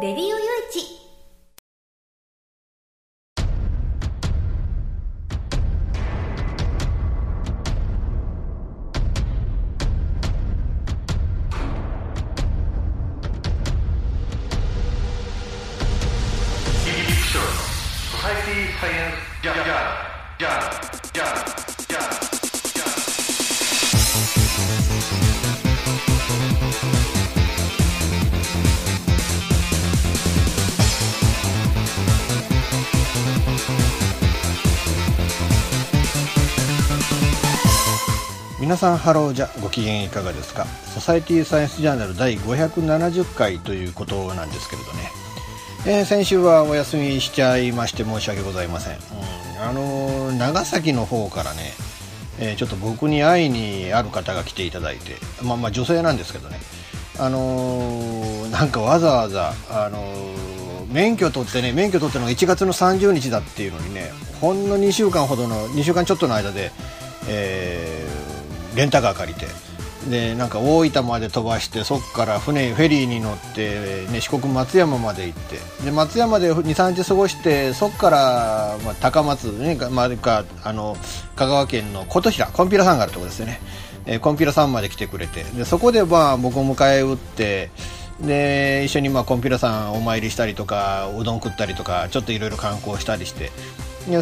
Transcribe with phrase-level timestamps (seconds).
[0.00, 0.49] レディオ
[38.80, 40.64] さんハローじゃご機嫌いかがですか？
[40.94, 45.12] ソサエティサイエンスジャーナル第570回ということなんですけれどね、
[45.86, 51.72] えー先週はお休みしちゃいまして申し訳ございません、うんあのー長崎の方からね、
[52.38, 56.58] えーちょっと僕に会いにある方が来ていただいてまあまあ女性なんですけどね。
[57.18, 64.10] あのーなんかわざわざあのー免許取ってね免許取ったのが1月の30日だっていうのにね
[64.40, 66.72] ほんの2週間ほどの2週間ちょっとの間で、
[67.28, 68.19] えー
[68.74, 69.46] レンタカー借りて。
[70.08, 75.58] でなんか大分まで飛ばしてそこから船フェリーに乗って、ね、四国松山まで行って。
[75.84, 80.96] で松山で23日過ごしてそこから、まあ、高松、ねまあ、かあの
[81.36, 83.60] 香川県の琴平コンピラ山があるところですよね、
[84.06, 85.42] えーコンピラ山まで来てくれて。
[85.44, 87.70] でそこでまあ僕を迎え撃って
[88.22, 93.50] で一緒にまあコンピラ山お参りしたりとかうどん食ったりとかちょっといろいろ観光したりして。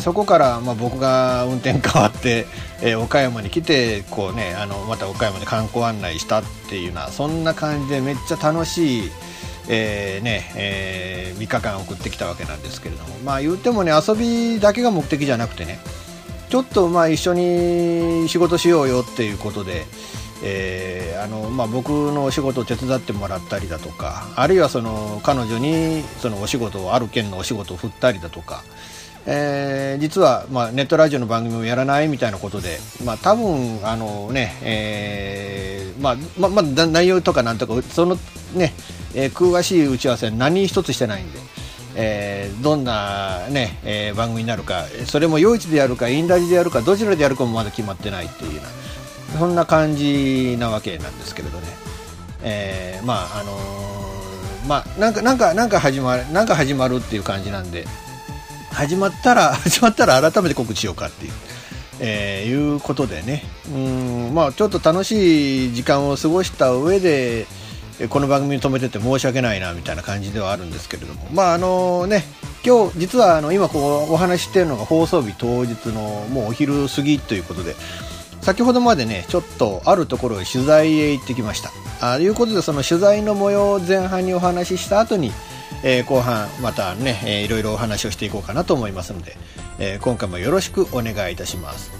[0.01, 2.47] そこからまあ僕が運転変わって、
[2.83, 9.11] えー岡山に来てこう、ね、あのまた岡山で観光案内したっていうようなそんな感じでめっちゃ楽しい、
[9.69, 15.79] えーねえ3日間送ってきたわけなんですけれどもまあ言ってもね遊びだけが目的じゃなくてね
[16.49, 19.87] ちょっとまあ一緒に仕事しようよっていうことで、
[20.43, 28.65] えーあのまあ、僕のお仕事を手伝ってもらったりだとかあるいはその彼女にそのお仕事ある県のお仕事を振ったりだとか、
[29.31, 38.17] えー実は、まあ、ネットラジオの番組をやらないみたいなことで、まあ、多分あのね、えーまあままだ内容とかなんとかその
[38.55, 38.73] ね、
[39.15, 41.39] えー詳しい打ち合わせは何一つしてないんで。
[42.01, 51.67] えーどんな、ねえー番組になるかそれも夜市でやるかインラジでやるかどちらでやるかもまだ決まってないっていうようなそんな感じなわけなんですけれどね、
[52.43, 57.85] えーまああのーまあなんかなんかなんか始まるなんか始まるっていう感じなんで
[58.73, 61.33] 始まったら 始まったら改めて告知しようかっていう。
[62.01, 63.45] えーいうことでね。
[63.75, 67.47] うんまあちょっと楽しい時間を過ごした上で
[68.09, 71.27] この番組に止めてて申し訳ないなみたいな感じではあるんですけれども。
[71.33, 72.25] まああのね
[72.65, 77.75] 今日実はあの今こうお話ししているのが放送日当日のもうお昼過ぎということで。
[78.43, 81.71] 先ほどまでねちょっとあるところへ取材へ行ってきました。
[82.01, 85.33] あいうことでその取材の模様を前半にお話しした後に、
[85.83, 89.37] えー後半またね、えーいろいろお話をしていこうかなと思いますので、
[89.79, 91.91] えー今回もよろしくお願いいたします。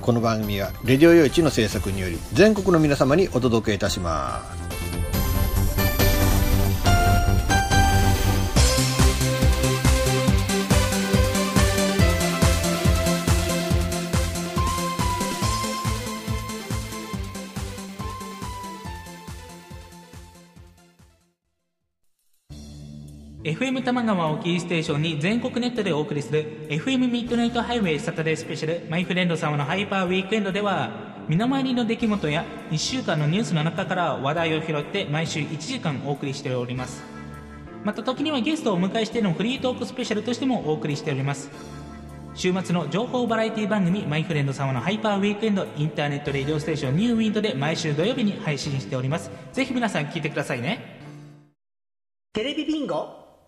[0.00, 4.89] この番組は「レディオ用地の制作により全国の皆様にお届けいたします。
[23.42, 30.90] FM 玉川をキーステーションに全国ネットでお送りする FM ミッドナイトハイウェイサタデースペシャルマイフレンド様のハイパーウィークエンドでは
[31.26, 37.02] 身の回りの出来事や1週間のニュースの中から話題を拾って毎週1時間お送りしております。
[37.82, 41.50] また時にはゲストをお迎えしてのフリートークスペシャルとしてもお送りしております。
[42.34, 49.30] 週末の情報バラエティ番組マイフレンド様のハイパーウィークエンドインターネットレディオステーションニューウィンドで毎週土曜日に配信しております。
[49.54, 51.00] ぜひ皆さん聞いてくださいね。
[52.34, 53.19] テレビビンゴ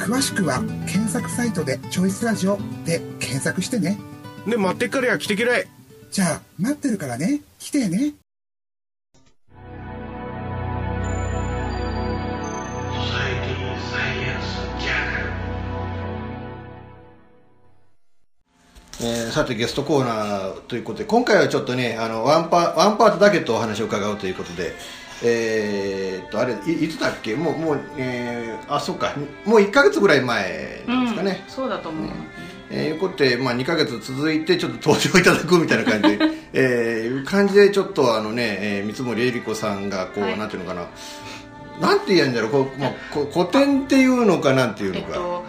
[0.00, 3.98] 詳しくは検索サイトで「チョイスラジオ」で検索してね。
[4.46, 5.68] で待ってっからや来てきらい
[6.10, 7.40] じゃあ待ってるからね。
[7.58, 8.14] 来てね。
[19.02, 24.74] えーさてゲストコーナーということで今回はちょっとねあのワンパワンパートだけとお話を伺うということで
[25.22, 27.34] えーっとあれいいつだっけ？
[27.34, 29.14] もうもう、えーあそっか。
[29.44, 32.10] もう1か月ぐらい前なんですかね、そうだと思う、
[32.70, 36.18] えー、いうことで、まあ、2か月続いてちょっと登場いただくみたいな感じ。
[36.18, 40.38] で、 えーいう感じでちょっとあのね、えー三森恵理子さんがこう、はい。
[40.38, 40.86] なんていうのかな。
[41.80, 42.50] なんて言うんだろう。
[42.50, 45.44] こう、まあ、こ古典っていうのかなんていうのか、えっと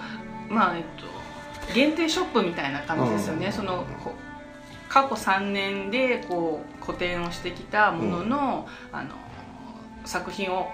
[0.50, 1.06] まあえっと
[1.74, 3.52] 限定ショップみたいな感じですよね、うん。
[3.54, 4.14] そのこ
[4.90, 9.10] 過去3年でこう個展をしてきたものの,、あの
[10.06, 10.71] 作品を、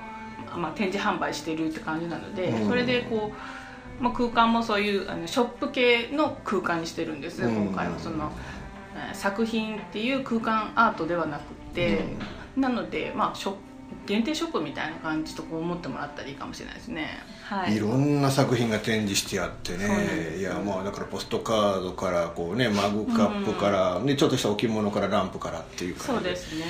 [0.56, 2.68] まあ、展示販売してるって感じなので、うん。
[2.68, 3.32] それでこ
[4.00, 7.66] う、まあ、空間もそういうあのショップ系の空間にしてるんです、うん。
[7.68, 8.58] 今回はその、えー
[9.14, 12.04] 作品っていう空間アートではなくて、
[12.56, 13.54] なので、まあ、ショ
[14.08, 17.20] 限定ショップみたいな感じとこう思ってもらったらいいかもしれないですね。
[17.48, 17.78] はい。
[17.78, 20.38] いろんな作品が展示してあってね。
[20.38, 26.36] いやまあだからポストカードからこうねマグカップから、ね、ちょっとした置物からランプからっていうそう感じで。
[26.36, 26.66] すね。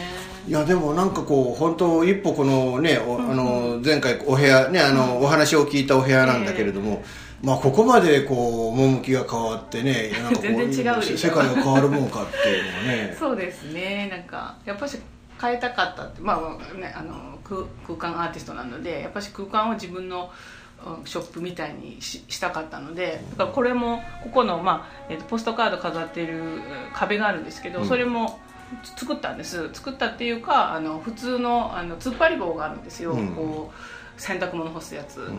[0.48, 7.04] いやでもなんかこう本当一歩このね、おあの前回お部屋ねあの、お話を聞いたお部屋なんだけれども、
[7.42, 13.16] まあここまでこう趣が変わってねなんかこう全然違う世界が変わるもんかっていうのがね。
[13.18, 14.10] そうですね。
[14.12, 15.00] なんかやっぱし
[15.42, 20.57] 変えたかったってまあまあねあの空空間アーティストなのでやっぱし空間を自分のうん
[21.06, 26.62] ショップみたいにししたかったのでだからこれもここの、まあえっとポストカード飾ってるうん
[26.94, 27.88] 壁があるんですけど、うん。
[27.88, 28.40] それも
[28.84, 29.70] つ作ったんです。
[29.74, 33.36] 作ったっていうかあの普通のあの突っ張り棒があるんですよ、うん。
[33.36, 35.32] こう洗濯物干すやつ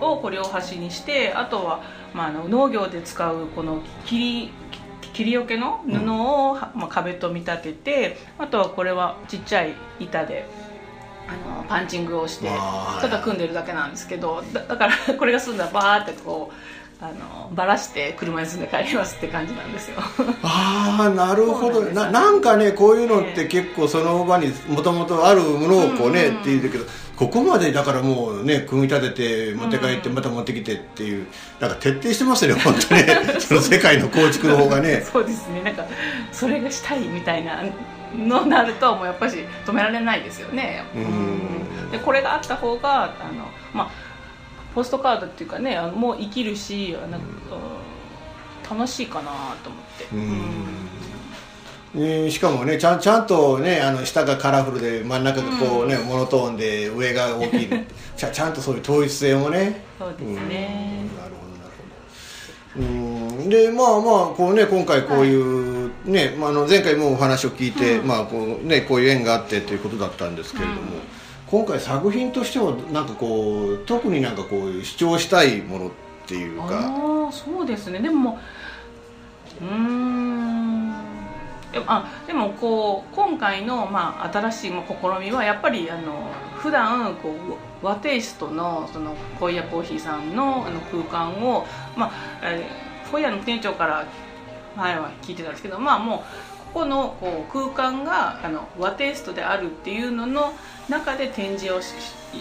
[0.00, 1.82] をこう両端にしてあとは、
[2.14, 4.50] まあ、あの農業で使うこの切り
[5.12, 10.46] 切りよけの布を、はまあ、壁と見立ててあとはこれはちっちゃい板で
[11.28, 12.50] あのパンチングをして
[13.00, 16.54] ただ組んでるだけなんですけどだだからこれが済んだらバーってこう
[17.04, 19.96] あのばらして車に積んで帰りますって感じなんですよ。
[20.44, 26.40] ああなるほどなななんかねこういうのって結構その場にもともとあるものをこうね、うん。
[26.42, 26.84] っていうけど
[27.16, 31.26] ここまでだからもうね組み立てて持って帰ってまた持ってきてっていう
[31.58, 33.06] なんか徹底してますね本当ね。
[33.40, 35.04] その世界の構築の方がね。
[35.12, 35.60] そうですね。
[35.62, 35.84] なんか
[36.30, 37.64] それがしたいみたいな
[38.16, 40.84] のになるともうやっぱし止められないですよね。
[40.94, 41.90] うん。
[41.90, 43.90] でこれがあった方があのまあ
[44.74, 47.22] ポストカードっていうかねもう生きるしあの、うん
[48.72, 49.30] 楽しいかな
[49.62, 50.06] と思って。
[50.14, 50.32] うん。
[51.94, 57.68] えーしかもねちゃんちゃんとねあの下がカラフルで真ん中がこうね、モノトーンで上が大きい
[58.16, 59.84] ちゃちゃんとそういう統一性もね。
[59.98, 61.04] そうですね。
[61.10, 61.18] うん。
[61.18, 61.72] なるほどなる
[62.74, 62.86] ほど。
[62.86, 63.11] うん
[63.48, 70.80] でまあまあこうね今回こういう、ね、まあ、あの前回もお話を聞いて、まあこうね、こういう縁があってということだったんですけれども、
[71.46, 75.90] 今回作品としてはなんかこう特になんかこういう主張したいものっ
[76.26, 76.66] ていうか。
[76.70, 78.00] ああそうですね。
[78.00, 78.38] でも
[79.60, 80.92] うーん。
[81.72, 92.81] でもあでもこう今回の、まあ、新しいまあ試みはやっぱりあの普段こう和テイストのそのホイヤコーヒーさんのあの空間を、まあえー
[93.12, 94.06] ホイヤの店長から
[94.76, 96.18] 前は聞いてたんですけどまあもう
[96.74, 100.54] ここのこう空間があの和テイストであるっていうのの
[100.88, 101.94] 中で展示をし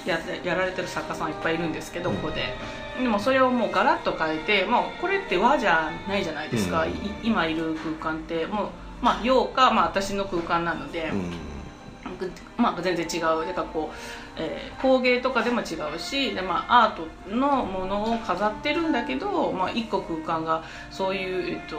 [0.06, 2.56] ややられてる作家さんいっぱいいるんですけど、ここで。
[2.98, 6.92] でもそれをもうガラッと変えて、まあ、これって和じゃないじゃないですか、うん。
[6.92, 8.70] い今いる空間ってもう、
[9.02, 11.32] まあ、洋か、まあ、私の空間なので、うん。
[12.58, 13.46] まあ、全然違う。
[13.46, 13.96] だからこう、
[14.38, 21.78] えー工芸とかでも違うしで、まあ、アートのものを飾ってるんだけど、まあ、一個空間がそういう、えっと、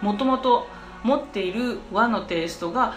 [0.00, 0.66] もともと
[1.02, 2.94] 持っている和のテイストが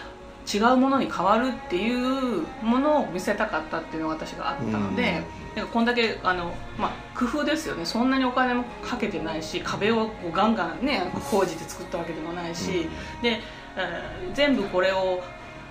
[0.52, 5.22] 違うものに変わるっていうものを見せたかったっていうのが私があったので、
[5.54, 7.84] なんかこんだけあの、まあ、工夫ですよね。
[7.84, 12.88] そんなにお金もかけてないし壁をガンガンね工事で作ったわけでもないし、
[13.22, 13.40] で、
[13.76, 15.22] えー全部これを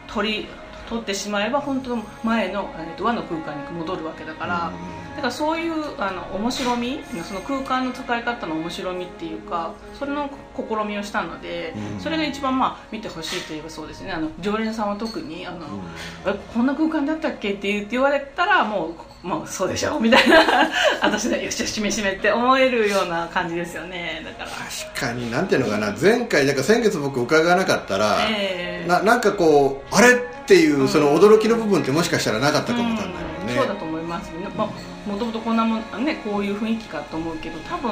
[0.08, 0.48] 取り
[0.92, 4.72] 取ってしまえば本当の前の、えーと和の空間に戻るわけだから、
[5.16, 14.12] だからそういうあの面白みその空間の使い方の面白みっていうかそれの試みをしたので、それが一番まあ見てほしいといえばそうですね。
[14.12, 15.66] あの常連さんは特にあの、
[16.26, 20.70] えこんな空間だったっけって言って言われたらもう、まあ、そうでしょみたいな。
[21.02, 24.22] 私でよしよしめしめって思えるような感じですよね。
[24.26, 24.50] だから。
[24.50, 25.94] 確かになんていうのかな。
[26.00, 28.88] 前回だから先月僕伺わなかったら、ええ。
[28.88, 34.32] ななんかこうあれっていうその驚きの部分ってもしかしたらなかったかもわかんないもんね、そうだと思いまます。
[34.32, 34.70] ね、まあ、
[35.08, 37.92] もともとこんなもん、ね、こういう雰囲気かと思うけど多分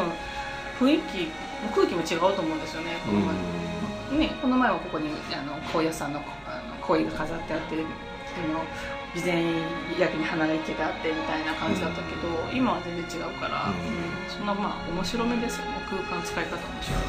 [0.79, 1.27] 雰囲気
[1.73, 3.19] 空気も違うと思うんですよねこの
[4.17, 8.63] 前,、ね、この前はここにあの高野山のあの鯉が飾ってあってその
[9.15, 9.43] 備前
[9.99, 13.73] 焼きに花が生けてあってみたいな感じだったけど、今は全然違うから、うん。
[13.73, 16.99] うんそんなまあ面白めですよね空間使い方面白い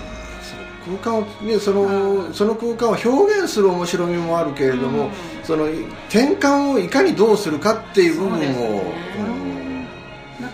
[0.86, 5.10] 空間をねそのその空間を表現する面白みもあるけれども、うん。
[5.44, 5.66] その
[6.08, 8.92] 転換をいかにどうするかっていう部分を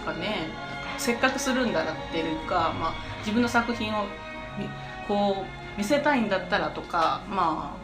[0.07, 0.49] かね
[0.99, 4.05] せっかくするんだなっていうか、まあ、自分の作品を
[4.59, 4.69] み
[5.07, 5.45] こ
[5.77, 7.77] う見せたいんだったらとかま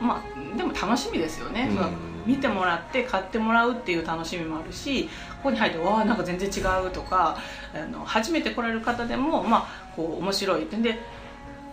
[0.00, 2.32] あまあでも楽しみですよね、うん。
[2.32, 7.38] 見てもらって買ってもらうっていう楽しみもあるしここに入ってわあなんか全然違うとか
[7.74, 10.64] あの初めて来られる方でもまあこう面白い。
[10.64, 10.98] ってで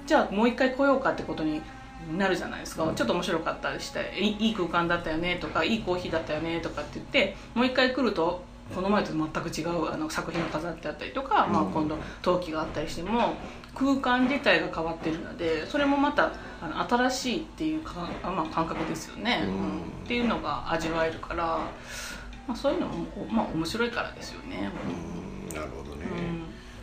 [0.05, 1.61] じゃあもう一回来ようかってことに
[2.17, 8.43] なるじゃないですか、ちょっと面白かったりしていいい空間だったよねとかいいコーヒーだったよねとかって言ってもう一回来ると
[8.73, 13.35] この前と全く違うあの作品が飾ってあったりとか、まあ、今度陶器があったりしても
[13.73, 16.31] 空間自体が変わってるのでそれもまた
[16.61, 19.49] あの新しいっていうか、あまあ、感覚ですよね、うん。
[19.49, 21.59] うんっていうのが味わえるから、
[22.47, 24.71] まあ、そういうのも、まあ、面白いからですよね。
[25.49, 25.55] うん。
[25.55, 26.05] なるほどね、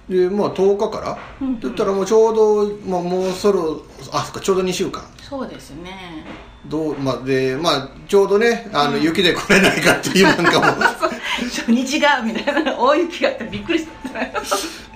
[0.09, 0.31] うん。
[0.31, 1.49] でまあ10日から、うん。
[1.49, 5.03] うんだったらもうちょうど、まあ、もうそろあそっかちょうど2週間。
[5.23, 6.27] そうですね
[6.67, 13.91] どう、まあ、でまあちょうどねあの、雪で来れないかっていうなんかも初 日がみたいな大雪があってびっくりした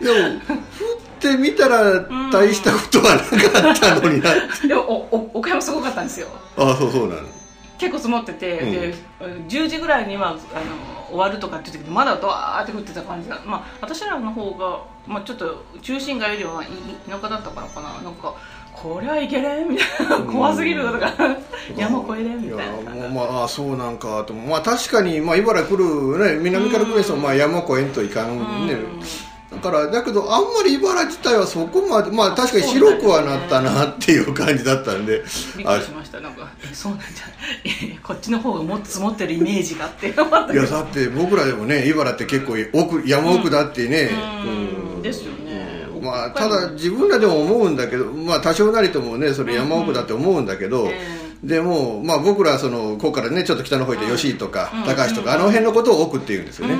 [0.04, 0.40] でも降っ
[1.20, 4.30] てみたら大したことはなかったのにな、
[4.66, 6.28] でもおお岡山すごかったんですよ。
[6.56, 7.22] あそうそうなの。
[7.78, 8.72] 結構積もってて、うん。
[8.72, 8.94] で
[9.48, 10.38] 10時ぐらいにはあの
[11.08, 16.66] 終わるとかって言ってたけどまだドワーって降ってた感じが、まあ、私らの方が、まあ、ちょっと中心街よりはい
[17.08, 18.00] 田舎だったからかな。
[18.02, 18.34] なんか
[18.82, 20.18] こりゃいけれんみたいな。
[20.24, 21.12] 怖すぎるとか。
[21.76, 22.64] 山越えれんみたいな。
[22.64, 24.32] やもうまああそうなんかと。
[24.34, 28.76] まあ確かに、まあ、茨城来る、ね、南から来る人は、まあ、山越えんといかんね、
[29.50, 35.22] だからだけどあんまり茨城自体はそこまでまあ確かに白くはなったなっていう感じだったんで。
[35.56, 36.20] びっくりしました。
[36.20, 37.08] なんかえそうなんじゃ
[37.64, 40.08] えこっちの方がもっと積もってるイメージがあって。
[40.08, 40.14] い
[40.56, 44.10] やだって僕らでもね茨城って結構奥山奥だってね、
[44.44, 45.02] うん。
[45.02, 45.47] ですよね
[46.10, 54.82] まあ、ただ自分らでも思うんだけど、まあ、多少なりともねそれ山奥だって思うんだけど、えでも、まあ、僕らそのここからねちょっと北の方行って吉井とか、うん。
[54.84, 56.76] 高橋とか、あの辺のことを奥って言うんですよね、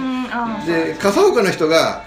[0.66, 2.02] で笠岡の人が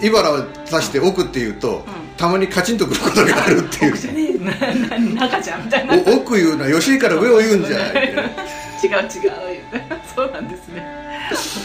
[0.00, 0.46] 茨を指
[0.82, 1.84] して奥って言うと、
[2.16, 3.90] たまにカチンとくることがあるっていう。
[3.90, 5.64] 奥じゃねえなな中じゃん。
[5.64, 8.08] みたいなお奥言うのは吉井から上を言うんじゃない
[8.82, 9.10] 違う違う。
[10.14, 11.11] そうなんですね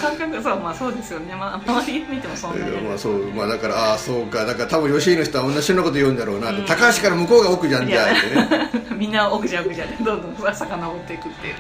[0.02, 2.82] 感覚そうまあそうですよね、まあ、周り見てもそんなに。
[2.82, 4.46] まあそうまあ、だからああそうか。
[4.46, 8.88] だから多分吉井の人は同じようなこと言うんだろうなって、高橋から向こうが奥じゃんじゃあってね。
[8.98, 11.54] みんな奥じゃ奥じゃねどんどん遡っていくっていう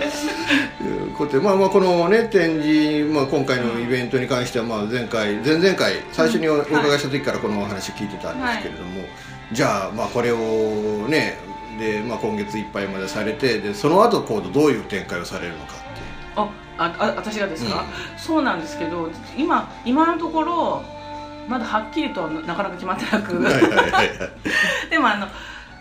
[0.00, 0.10] ね。
[0.82, 9.04] いうことでまあまあこのね展示、まあ、今回のイベントに関してはまあ前回前々回最初におお伺いした時からこのお話聞いてたんですけれども、
[9.52, 11.38] じゃあまあこれをね
[11.78, 15.86] で、まあ、今月いっぱいまでされてでその後今度どういう展開をされるのかっていう。
[16.36, 16.48] あ
[16.80, 17.84] ああ私がですか、
[18.16, 20.82] そうなんですけど今今のところ
[21.46, 23.38] まだはっきりとはなかなか決まってなく。
[24.90, 25.26] でもあの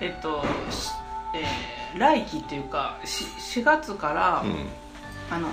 [0.02, 0.92] えっと、し
[1.34, 3.26] えー来期っていうかし
[3.62, 4.44] 4月から、
[5.32, 5.48] あの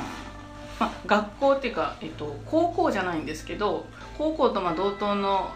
[0.78, 3.86] まあ、学校っていうか、えっと、高校じゃないんですけど
[4.18, 5.50] 高校とまあ同等の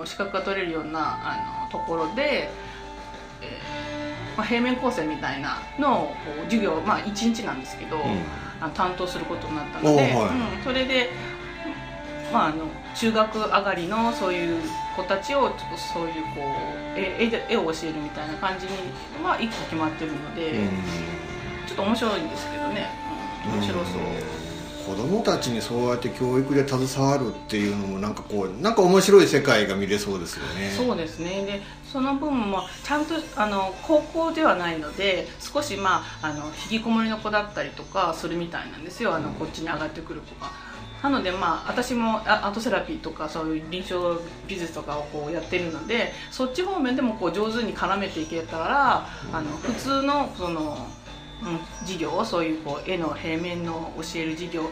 [0.00, 2.50] お資格が取れるようなあのところで、
[3.40, 8.14] えーまあ、平面構成みたいなのを授業、まあ、1日なんですけど、あの
[8.74, 10.12] 担当することになったので、はい。
[10.12, 11.10] うんそれで、
[12.32, 14.60] まあ、あの中学上がりのそういう
[14.96, 16.40] 子たちをちょっとそういうこ
[16.94, 18.72] う絵絵を教えるみたいな感じに
[19.24, 20.50] は1個決まってるので。
[20.50, 20.68] うん。
[21.68, 22.88] ちょっと面白いんですけどね、
[23.44, 24.02] うん、面白そう、
[24.88, 30.70] 子供たちにそうやって教育で携わるっていうのもなんかこうなんか面白い世界が見れそうですよね。
[30.74, 31.44] そうですね。
[31.44, 39.14] でその分もちゃんとあの高校ではないので少しまああの引きこもりの子だったりとかするみたいなんですよ。
[39.14, 40.50] あのこっちに上がってくる子が。
[41.02, 50.88] なのでまあ私もあアートセラピーとかそういう臨床美術とかをこうやってるのでそっち方面でもこう上手に絡めていけたらあの普通のその、
[51.42, 54.70] うん、授業そういうこう絵の平面の教える授業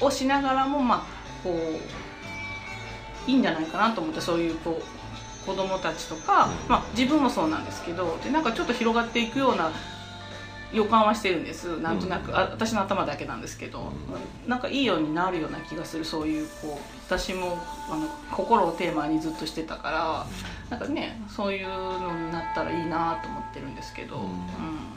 [0.00, 0.98] をしながらもまあ
[1.42, 9.70] こういいんじゃないかなと思ってそういうこう子供たちとか、まあ、自分もそうなんですけどでなんかちょっと広がっていくような
[10.72, 11.80] 予感はしてるんです。
[11.80, 13.92] なんとなく、あ私の頭だけなんですけど、
[14.48, 20.26] なんかいいようになるような気がするそういうこう私もあの心をテーマにずっとしてたか
[20.70, 24.95] ら、なんかねそういうのになったらいいなと思ってるんですけど、うん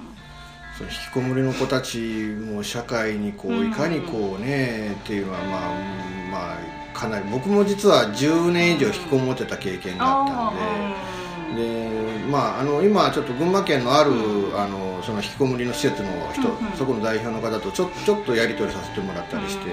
[0.79, 1.97] その引きこもりの子たち
[2.39, 10.55] も社会にこういかにこうねっていうのはまあうんまあかなり僕も実は10年以上引きこもってた経験があったん
[10.95, 11.19] で。
[11.49, 14.11] でまあ、あの今、ちょっと群馬県のある、
[14.55, 19.65] あのその引きこもりの施設の人、そこの代表の方とちょちょっとやり取りさせてもらったりして、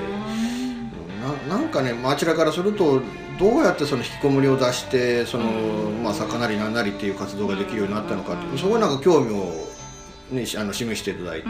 [1.49, 3.03] ななんかね、あちらからすると
[3.39, 5.45] どうやってその引きこもりを出してその、
[6.03, 9.75] まあ、魚なりなんなりっていう活動ができるようになったのかって、そこになんか興味を、
[10.30, 11.49] ね、あの示していただいて。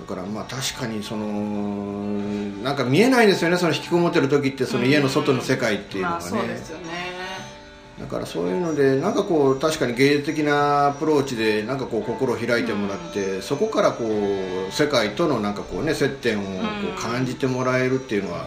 [0.00, 2.18] だからまあ確かにその
[2.64, 7.12] なんか見えないですよねその引きこもってる時ってその家の外の世界っていうのがね,、そうですよね。
[8.00, 16.48] だからそういうのでなんかこう確かに芸術的なアプローチでなんかこう心を開いてもらって、そこからこう世界とのなんかこうね接点をこ
[16.98, 18.46] う感じてもらえるっていうのは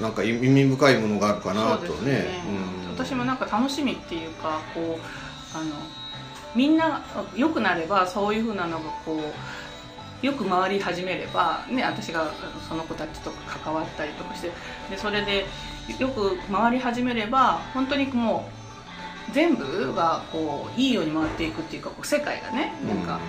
[0.00, 1.88] なんか意味深いものがあるかなとね。
[1.88, 2.24] そうですね。
[2.96, 5.74] 私もなんか楽しみっていうかこうあの
[6.54, 7.02] みんな
[7.36, 9.20] 良くなればそういうふうなのがこ
[10.22, 12.30] うよく回り始めれば、ね、私が
[12.68, 14.50] その子たちと関わったりとかして
[14.90, 15.46] でそれで
[15.98, 18.48] よく回り始めれば本当にも
[19.28, 23.20] う全部がこういいように回っていくっていうかこう世界がねなんか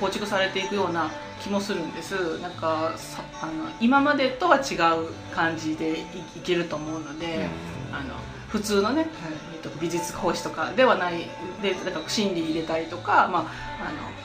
[0.00, 2.38] 構築されていくような気もするんです。
[2.40, 6.02] なんかさあの今までとは違う感じでい
[6.36, 7.48] いけると思うので、
[7.92, 8.14] あの
[8.48, 9.06] 普通のね、
[9.52, 11.28] えーと美術講師とかではない
[11.62, 13.42] でだから心理入れたりとか、まあ
[13.86, 14.18] あの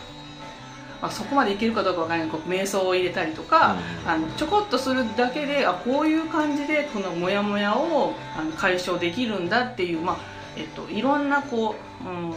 [1.04, 2.32] まあ、そこまでいけるかどうかわからない。
[2.32, 3.76] けど瞑想を入れたりとか、
[4.08, 10.18] あのちょこっとするだけであこういう感じでこのモヤモヤをあの解消できるんだっていう、まあ
[10.56, 11.76] えっと、いろんなこ
[12.06, 12.34] う、うん、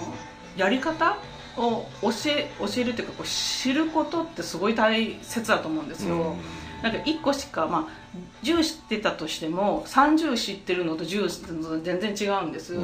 [0.56, 1.16] やり方
[1.56, 6.34] を教え教えるっていうかこう知ることってすごい大切だと思うんですよ。
[6.82, 8.05] なんか1個しか、まあ、
[8.42, 12.76] 10知ってたとしても30知ってるのと10知ってるのと全然違うんです、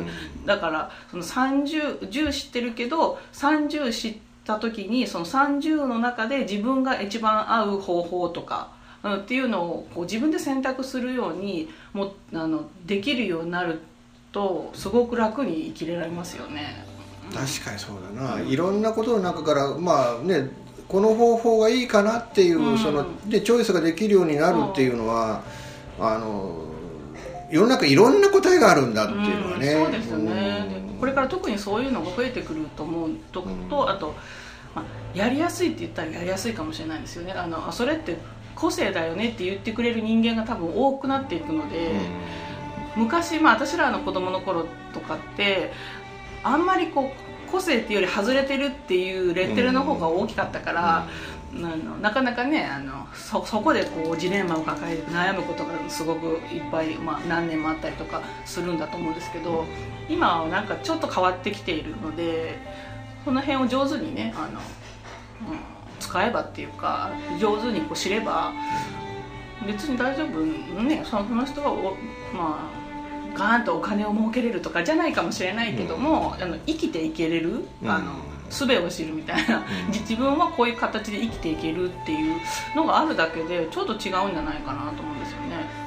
[0.47, 8.73] だからその30 10知ってるけど30知った時にその30の中で自分が一番合う方法とか
[9.03, 13.81] うんっていうのをこう自分で選択するようにもあのできるようになる
[14.31, 16.87] とすごく楽に生きれられますよね。
[17.35, 20.51] 確かにそうだな、いろんなことの中からまあね
[20.93, 22.79] この方法がいいかなっていう、うん。
[22.79, 25.43] そのでチョイスができるようになるっていうのは、
[25.99, 26.67] あの
[27.51, 29.85] 世の中いろんな答えがあるんだっていうのはね、うん。
[29.85, 30.87] そうですよね、うん。
[30.87, 34.15] でこれから特にそういうのが増えてくると思うとと、あと、
[34.75, 34.85] まあ、
[35.19, 37.33] やりやすいって言ったらやりやすいかもしれないですよね。
[37.33, 38.19] あのあそれって
[38.55, 41.93] 個性だよねって言ってくれる人間が多分多くなっていくので、
[42.97, 45.73] 昔、まあ、私らの子供の頃とかって
[46.45, 51.07] あんまりこう個性っていうより外れてるっていうレッテルの方が大きかったから、
[51.55, 59.67] あのなかなかねあのそそこでこうジレンマを抱えて悩むことがすごくいっぱい、まあ、何年もあったりとかするんだと思うんですけど
[60.09, 62.57] 今はなんかちょっと変わってきているので
[63.25, 64.59] その辺を上手にねあの、うん、
[66.01, 68.53] 使えばっていうか上手にこう知れば
[69.67, 71.95] 別に大丈夫ねそのその人はお
[72.35, 72.82] まあ
[73.35, 78.13] ガーンとお金を儲けれるとかじゃないかもしれないけども、あの生きていけれる、あの
[78.51, 82.41] 術を知るみたいな、じ 自分はこういう形で生きていけるっていう
[82.77, 85.83] のがあるだけでちょっと違うんじゃないかなと思うんですよね。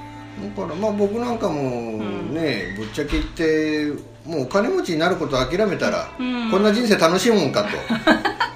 [0.56, 1.62] だからまあ僕なんかも
[2.34, 3.94] ね、ぶっちゃけ言って
[4.26, 6.52] もうお金持ちになることを諦めたら、うん。
[6.52, 7.70] こんな人生楽しいもんかと。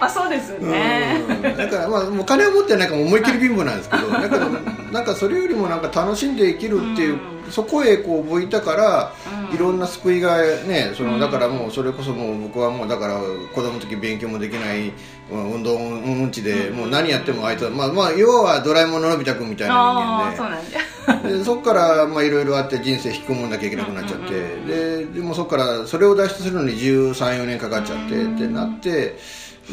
[0.00, 1.22] まあそうですよね。
[1.28, 1.42] うん。
[1.42, 4.48] だからまあもう金は持ってないから思いっきり貧乏なんですけど だけど
[4.92, 7.18] なんかそれよりもなんか楽しんで生きるっていう、
[7.50, 9.12] そこへこう向いたから、
[9.52, 13.20] いろんな救いがねそのだからもうそれこそもう僕はもうだから
[13.54, 14.92] 子供の時勉強もできない
[15.30, 20.90] うん運動音痴でもう何やってもあいつはまあまあ要はドラえもんののび太くんみたいな人間で。
[21.22, 24.30] でそこからまあいろいろあって人生引き込まなきゃいけなくなっちゃって、
[24.66, 29.18] ででもそこからそれを脱出するのに134年かかっちゃって、ってなって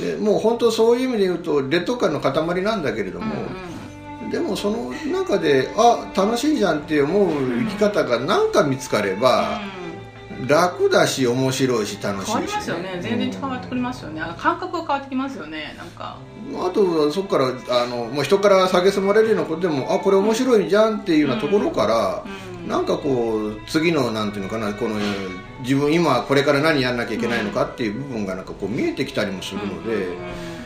[0.01, 3.33] でもう本当そういう意味で言うと劣等感の塊なんだけれども、
[4.31, 9.62] でもその中であ楽しいじゃんって思う生き方が何か見つかれば、
[10.47, 12.99] 楽だし面白いし楽しいし、変わりますよね。
[13.01, 14.21] 全然変わってくりますよね。
[14.21, 15.73] あの感覚が変わってきますよね。
[15.77, 16.17] なんか。
[16.53, 22.23] あとはそこからあのもう人から蔑まれるようなことでもあこれ面白いじゃんっていうようなところから、
[22.67, 24.95] なんかこう次のなんていうのかなこの
[25.62, 30.58] 自分今これから何やんなきゃいけないのかっていう部分がなんかこう見えてきたりもするので、うん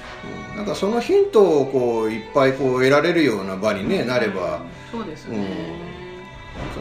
[0.55, 4.61] なんかそのヒントをこういっぱいこう得られるような場に、ねなれば。
[4.91, 5.47] そうですようんね。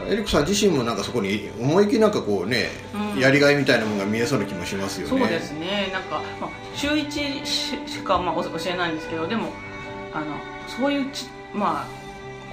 [0.07, 2.67] エリックさん自身もなんかそこに思いっきりなんかこうね、
[3.17, 5.19] やりがいみたいなものが見えそうな気もしますよね。
[5.19, 5.89] そうですね。
[5.93, 9.49] なんか、まあ、週一ししか、まあ、お教えないんですけど、でも。
[10.13, 10.25] あの、
[10.67, 12.01] そういうち、まあ。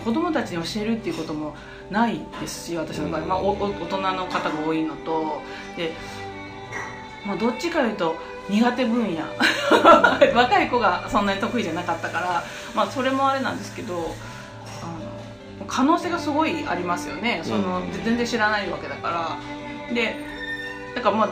[0.04, 1.54] 子供たちに教えるっていうことも
[1.90, 5.42] ないですし、私の場合、まあ、おお大人の方が多いのと。
[5.76, 5.92] で。
[7.28, 8.16] まあ、どっちかというと
[8.48, 9.22] 苦手分野
[10.34, 12.42] 若い子がそんなに得意じゃなかったから、
[12.74, 14.14] まあ、それもあれなんですけど
[14.82, 14.86] あ
[15.60, 19.38] の可能性がすごいありますよねその、うん全然知らないわけだか
[19.88, 20.16] らで
[20.94, 21.28] だからまあ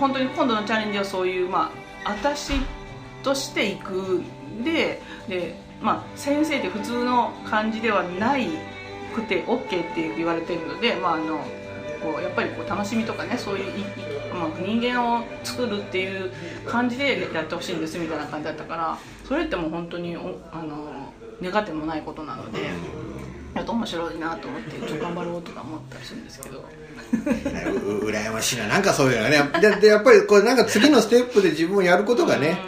[0.00, 1.70] 本当に今度のチャレンジはそういうま
[2.04, 2.54] あ私
[3.22, 4.22] としていく
[4.64, 8.48] でで、まあ、先生って普通の感じではない
[9.12, 11.38] くて OK って言われてるので、まあ、あの
[12.02, 13.84] こうやっぱりこう楽しみとかねそういういい
[14.32, 16.32] まあ、人間を作るっていう
[16.66, 18.98] 感じでやってほしいんですみたいな感じだったから
[19.28, 22.60] それってもう本当におあの願ってもないことなので。
[23.54, 26.64] やっと面白いなと思ってちょっと頑張ろうとか思ったりするんですけど。
[28.06, 28.66] 羨ましいな。
[28.66, 29.60] なんかそういうのがね。
[29.60, 32.58] ででやっぱりこうなんか次のステップで自分をやることがね、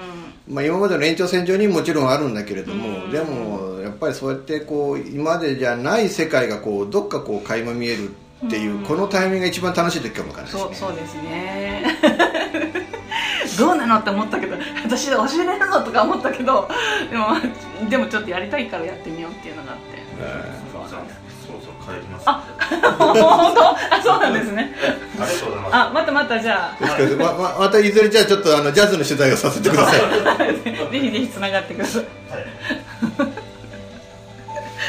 [0.46, 8.10] まあ、今までの延長線上にもちろんあるんだけれども、でもやっぱりそうやってこう今までじゃない世界がこうどっかこう垣間見える
[8.46, 11.86] っていう、このタイミングが一番楽しい時かもわからないですねそうそうですね。
[13.58, 16.68] どうなのって思ったけど私で教えれるのとか思ったけど
[17.10, 17.36] でも
[17.88, 19.94] でもちょっとやりたいからやってみようっていうのがあって。
[20.72, 21.23] そうじゃあそうそう
[21.84, 22.24] 帰ります。
[22.26, 22.44] あ
[22.98, 23.94] 本当？
[23.94, 24.74] あそうなんですね。
[25.20, 25.74] ありがとうございます。
[25.76, 30.00] あまたまたじゃあ、はいまままたいずれじゃあちょっとあのジャズの取材をさせてください。
[30.62, 32.04] ぜひぜひつながってください。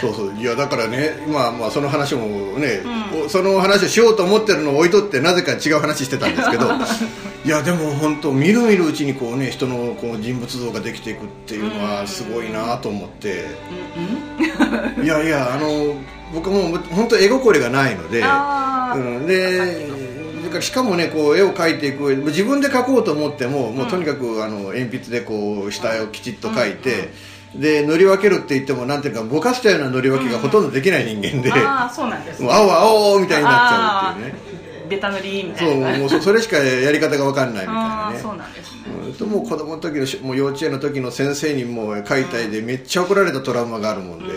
[0.02, 0.34] そうそう。
[0.38, 2.82] いやだからねまあまあその話もね、
[3.26, 6.68] おその話をしようと思ってるのを置いとってなぜか違う話してたんですけど
[7.46, 13.46] いやでも本当みるみるうちにこうね人のこう人物像ができていくっていうのはすごいなと思って、
[15.02, 15.96] いやいやあの
[16.34, 27.10] 僕も本当絵心がないので、うん、でしかもねこう絵を描いていく自分で描こうと思っても、もうとにかくあの鉛筆でこう下絵をきちっと描いて、
[27.56, 38.20] で塗り分けるって言ってもなんていうかぼかしたような塗り分けがほとんどできない人間で、ああそうなんですもう青青みたいになっちゃうっていうねベタ塗りみたそういなもうそそれしかやり方が分かんないみたいなね。
[38.20, 38.80] そうなんですね。
[39.06, 39.14] うん。
[39.14, 44.34] ともう子供の時のしもう幼稚園の時の先生にもう描いたいでめっちゃ怒られたトラウマがあるもんで、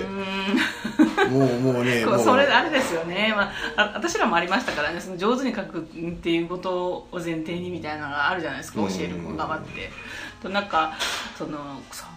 [1.30, 2.20] もうもうね もう。
[2.20, 5.00] それあれですよね、まあ、あ私らもありましたからね。
[5.00, 5.82] その上手に書くっ
[6.22, 8.80] ていうことを前提にみたいなのがあるじゃないですか。
[8.80, 9.90] 教える子側って。
[10.40, 10.92] となんか
[11.36, 11.58] その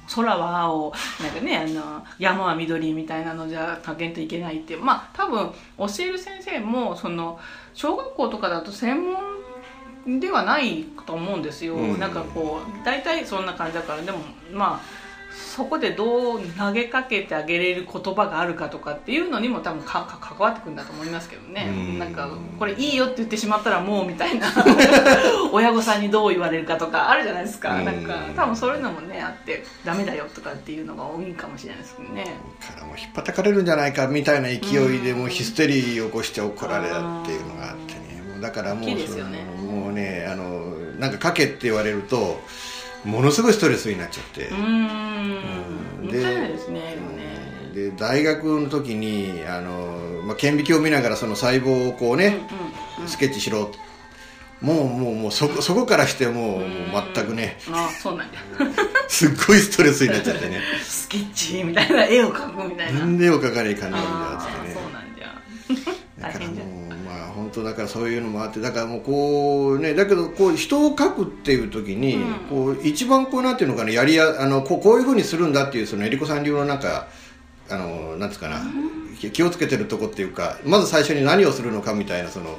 [0.08, 7.40] そ空は青なんかねあの山は緑みたいなのじゃ加減といけないってまあ多分教える先生もその
[7.74, 9.02] 小学校とかだと専
[10.06, 12.00] 門ではないと思うんですよ、うん。
[12.00, 14.02] なんかこう大体そんな感じだから。
[14.02, 14.20] でも
[14.52, 15.01] まあ
[15.62, 22.00] そこでどう投げかけてあげれる言葉があるかとかっていうのにも多分かか関わってくるんだと思いますけどね、うん。
[22.00, 24.48] なんかこれいいよって言ってしまったらもうみたいな。
[25.54, 27.86] 親御さんにどう言われるかとかあるじゃないですか、うん。
[27.86, 32.24] なんか多分そういうのもねあってダメだよとかっていうのが多いかもしれないですけどね。
[32.60, 38.24] からもう引っ叩かれるんじゃないかみたいな勢いでもうヒステリーを起こして怒られたっていうのがあってね。
[38.42, 38.96] だからもうね。
[39.62, 42.42] もうねあのなんか書けって言われると
[43.04, 45.32] ものすごいストレスになっちゃって、うーん。
[46.04, 46.98] もったいないですね
[47.74, 52.42] で大学の時にあの、まあ、顕微鏡を見ながらその細胞をこうね、
[53.08, 53.72] スケッチしろ。
[54.62, 57.58] もうもうもうそこそこからしてもう,、もう全くね。
[57.72, 58.38] ああそうなんだ
[59.10, 60.62] すっごいストレスになっちゃってね。
[60.86, 63.00] スケッチみたいな絵を描くみたいな。
[63.00, 64.76] なんで絵を描かねえかんじゃんあだっつってね。
[64.76, 66.28] あそうなんじゃ。
[66.28, 66.64] だから大変じゃ。
[66.64, 66.81] ん
[67.52, 77.08] 当だからそういうのもあってだからもうこうねだけどこう人を描くっていう時に、こう一番こうなんていうのかなやりやあのこうこういうふうにするんだっていうそのえりこさん流のなんか
[77.70, 78.62] あのなんつうかな、
[79.32, 82.58] 気をつけてるとこっていうかまず最初に何をするのかみたいなその、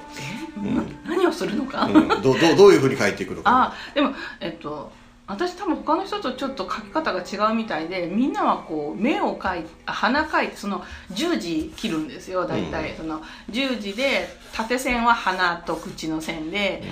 [1.06, 3.50] 何をするのか、うん、どうどうどういうふうに描いていくのか。
[3.50, 4.92] あでもえっと
[5.26, 16.82] 私多分他の人とちょっと描き方が違うみたいでみんなはこう目を描いてあ鼻描いてその十字切るんですよ大体、その十字で縦線は鼻と口の線で、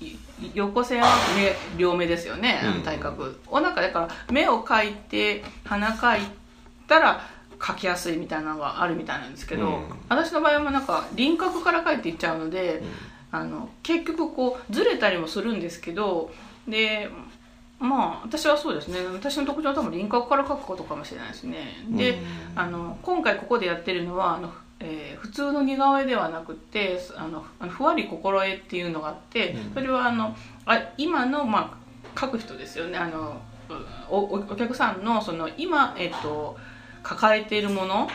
[0.00, 0.16] い
[0.54, 2.82] 横線は目両目ですよね、うん。
[2.82, 3.38] 体格。
[3.48, 6.26] お腹だから目を描いて鼻描い
[6.86, 7.20] たら
[7.58, 9.84] 描きやすいみたいなのがあるみたいなんですけど、うん。
[10.08, 12.82] 私の場合はなんか輪郭から描いていっちゃうので、
[13.32, 16.32] あの結局こうずれたりもするんですけど
[16.66, 17.08] で
[17.80, 19.00] まあ私はそうですね。
[19.12, 21.84] 私の特徴は多分輪郭から描くことかもしれないですね。
[21.88, 22.18] で、
[22.54, 31.78] あの今回ここでやってるのはあの、えー普通の似顔絵ではなくてあのふわり心絵っていうのがあってそれはあのあ今の、ま
[32.14, 32.96] あ、描く人ですよね。
[32.96, 33.40] あの
[34.08, 36.56] おおお客さんのその今、えっと
[37.02, 38.08] 抱えているもの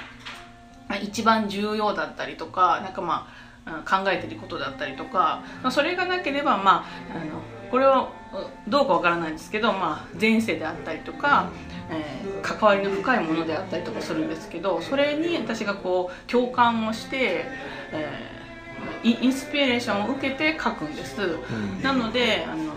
[1.02, 3.28] 一番重要だったりとかなんかま
[3.66, 8.25] あ考えてることだったりとかまあそれがなければまああのこれはう
[8.68, 11.50] どうかわからないんですけど、まあ、前世であったりとか、
[11.90, 17.46] えー関わりの深いものであったりとかするんですけどそれに私がこう共感をして、
[17.92, 18.36] えー
[19.04, 21.18] インスピレーションを受けて書くんです、
[21.82, 22.74] なのであの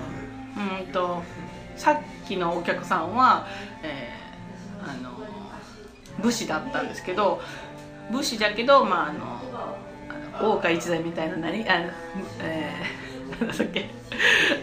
[0.81, 1.23] うんと
[1.77, 3.47] さっきのお客さんは、
[3.83, 5.11] えー、あの
[6.23, 7.41] 武士だったんですけど
[8.11, 11.91] 武士だけどまああの大岡一代みたいな何あの
[12.41, 13.91] えー、なんだっけ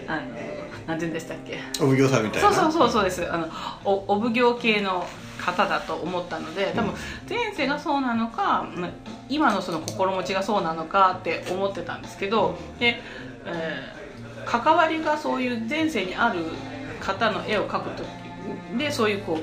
[0.08, 0.55] あの
[0.88, 1.60] なんて言うんでしたっけ？
[1.82, 2.52] お奉行さんみたいな？
[2.52, 3.32] そうそうそうそうです。
[3.32, 3.48] あの
[3.84, 5.06] おお奉行系の
[5.40, 6.94] 方だと思ったので多分
[7.30, 8.90] 前世がそうなのかま
[9.30, 13.00] 今のその心持ちがそうなのかって思ってたんですけどで、
[13.46, 14.06] えー
[14.46, 16.42] 関わりがそういう前世にある
[17.00, 18.08] 方の絵を描く時
[18.78, 19.40] でそういうこ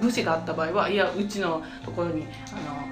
[0.00, 2.88] う武士があった場合はいやうちのところにあの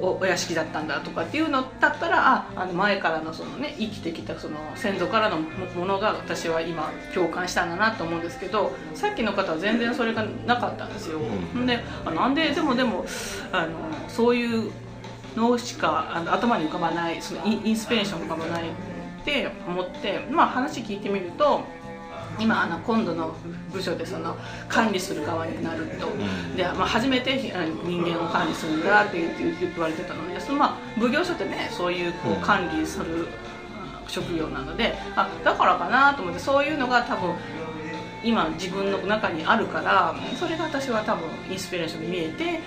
[0.00, 11.18] おお屋敷だったんだとかっていうのだったらああの前からのそのね生きてきたその先祖からのもものが私は今共感したんだなと思うんですけどさっきの方は全然それがなかったんですよ。
[11.18, 13.04] うんであなんででもでも
[13.52, 13.70] あの
[14.08, 14.70] そういう
[15.36, 21.62] のしかあの頭に浮かばないそのインインスピレーションが浮かばないって思って、まあ、話聞いてみると
[22.38, 23.34] 今あの今度の
[23.72, 24.36] 部署でその
[24.68, 26.06] 管理する側になると、
[26.56, 32.40] でまあ、初めてあ人間を管理するんだって言われてたのでその、まあ、奉行所ってねそういうこううん。
[32.40, 33.28] 管理する
[34.06, 37.34] 職業なのであだからかなと思ってそういうのが多分
[38.24, 42.60] 今自分の中にあるからそれが私は多分インスピレーションに見えて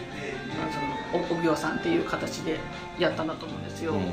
[1.12, 2.58] そのお行さんっていう形で
[2.98, 4.06] やったんだと思うんですよ、ううんん。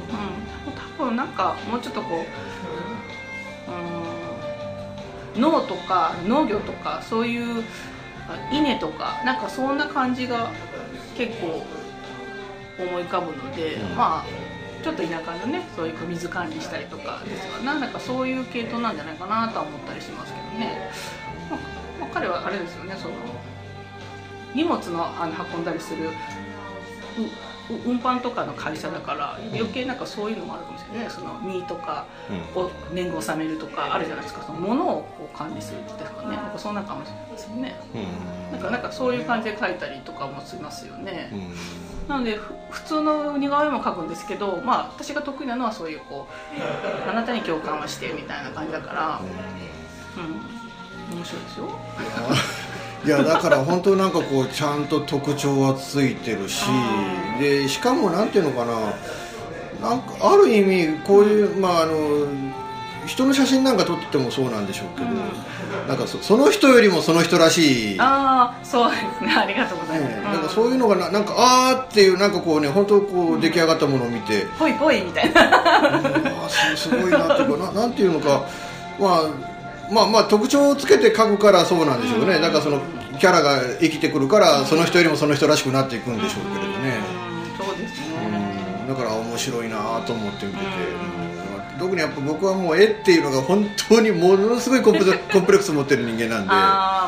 [0.98, 4.07] 多分なんかもうちょっとこう、うん、
[5.38, 7.64] 農とか農業とかそういう
[8.28, 10.50] あ稲とかなんかそんな感じが
[11.16, 11.64] 結構
[12.78, 13.96] 思い浮かぶので、うん。
[13.96, 14.24] まあ
[14.82, 17.74] ちょっと田舎のねそういう水管理したりとかですわな。
[17.74, 20.90] んだかそういう系統なんじゃないかなとは思ったりしますけどね、
[21.50, 21.60] まあ
[22.00, 22.84] まあ彼はあれですよ。
[22.84, 23.14] ねその
[24.54, 26.10] 荷物のあの運んだりする
[27.86, 31.04] 運搬とかの会社だから余計なんかそういうのもあるかもしれない。
[31.04, 32.06] ねその荷とか
[32.54, 34.42] を年貢納めるとかあるじゃないですか。
[34.42, 36.36] その物をこう管理するっていうかね。
[36.36, 37.76] なんかそんなかもしれないですよね。
[37.94, 38.52] うん。
[38.52, 42.08] なんかなんかそういう感じで書いたりとかもしますよね、うん。
[42.08, 46.26] なのでふ普通の似顔絵も描くんですけど、まあ、私が得意なのはそういうこ
[46.56, 49.20] うあなたに共感はしてみたいな感じだから、
[50.16, 51.68] うん、面白いですよ。
[53.04, 56.64] いやだから本当なんかこうちゃんと特徴はついてるし
[57.38, 58.74] でしかもなんていうのかな
[59.90, 62.26] なんかある意味こういう、まああの
[63.06, 65.10] 人の写真なんか撮っててもそうなんでしょうけど、
[65.86, 69.32] なんかそその人よりもその人らしい、ああそうですね。
[69.34, 75.40] ありがとうございます、ねなんかそういうのがななんかあーっていうなんかこうね本当こう出来上がったものを見て、ぽいぽいみたいな。
[75.42, 78.46] ああすすごいなっていうかななんていうのか、
[79.00, 79.30] まあ、
[79.90, 82.80] まあまあ特徴をつけて描くからそうなんでしょうね、なんかその
[83.18, 86.98] キャラが生きてくるからその人よりもその人らしくなっていくんでしょうけれどね、
[87.58, 87.66] うん。
[87.66, 90.64] そうですうね、ん、だから面白いなと思って見てて、
[91.72, 91.78] うん。
[91.78, 96.50] 特にやっぱ僕はもう絵っていうのが本当にものすごいコンプレコンプレックス持ってる人間なんで。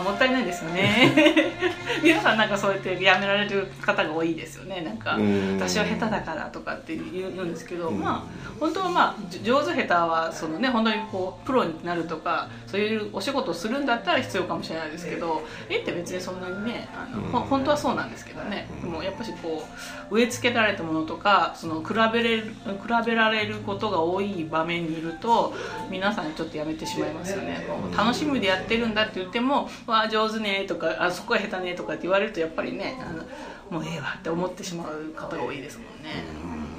[0.02, 1.12] もったいないですよね。
[2.02, 4.80] 皆さんなんかそうやってやめられる方が多いですよね。
[4.82, 5.56] なんかうん。
[5.56, 8.00] 私は下手だからとかって言うんですけど、うん。
[8.00, 18.68] まあ本当はまあじ上手下手はそのね本当にこうプロになるとかそういうお仕事をするんだったら必要かもしれないですけど絵って別にそんなにねあの、本当はそうなんですけどね。
[18.82, 19.64] でもやっぱしこ
[20.10, 25.54] う植え付けられたものとかその比べれる比べられることが多い場面にいると
[25.90, 33.24] 皆さんちょっとやめてしまいますよね、楽しみでやってるんだって言っても「わあ上手ね」とかあ「そこは下手ね」とかって言われるとやっぱりねあの
[33.70, 36.24] もうええわって思ってしまう方が多いですもんね。
[36.44, 36.70] うん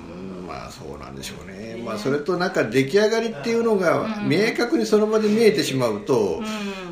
[0.47, 6.41] まあそうなんでしょうね、まあ、それとなんか出来上がりっていうのが明確にその場で見えてしまうと、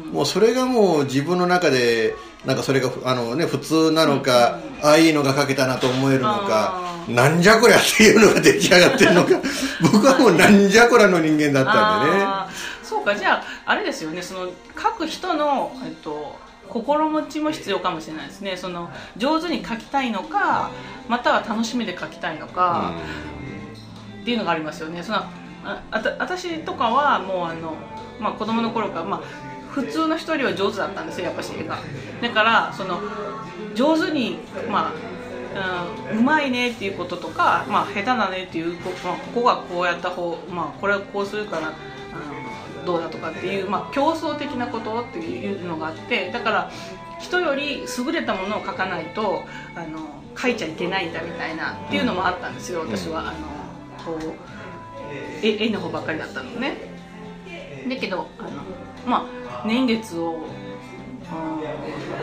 [0.05, 0.11] うん。
[0.13, 9.31] もうそれがもう自分の中でなんかそれがあの、ね、普通なのか、ああいいのが描けたなと思えるのかあなんじゃこりゃっていうのが出来上がってるのか。
[9.91, 12.25] 僕はもうなんじゃこりゃの人間だったんでね
[12.89, 16.35] そうかじゃああれですよねその書く人の、えっと、
[16.67, 18.57] 心持ちも必要かもしれないですね。
[18.57, 20.71] その上手に書きたいのか
[21.07, 22.95] または楽しみで書きたいのか、
[24.21, 25.03] っていうのがありますよね。
[25.03, 27.75] そのああた私とかはもうあの、
[28.19, 29.21] まあ、子供の頃から、まあ、
[29.69, 31.77] 普通の人よりは上手だったんですよやっぱし絵が。
[32.23, 33.01] だからその
[33.75, 34.91] 上手にま
[35.55, 41.73] あ、うん、うまいねっていうこととか、まあ、下手だねっていうこ,、まあ、ここがこうやった方、まあ、これはこうするから
[42.85, 46.71] どうだとかっていう、まあ、競争的なことっていうのがあってだから
[47.19, 49.43] 人より優れたものを描かないと
[49.75, 49.99] あの
[50.35, 53.29] 描いちゃいけないんだみたいなっていうのもあったんですよ私は。
[53.29, 53.37] あの
[54.05, 56.77] こう絵絵の方ばっかりだったのね。
[57.89, 58.49] だけどあの
[59.05, 60.69] まあ年月をうん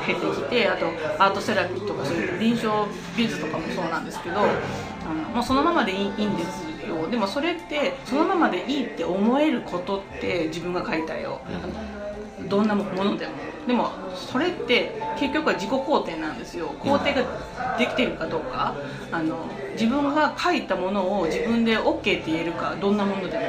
[0.07, 0.87] 経てきてあと
[1.19, 6.66] アートセラピーとかそういう臨床美術とかもそうなんですけどあのもうそのままでいいいいんです
[7.11, 13.33] でもそれってそのままでいいって思えることって自分が描いた絵を、あのどんなものでも。
[13.67, 16.69] でもそれって結局は自己肯定なんですよ。
[16.81, 18.75] 肯定ができてるかどうか。
[19.11, 23.45] あの自分が書いたものを自分で OK って言えるかどんなものでも。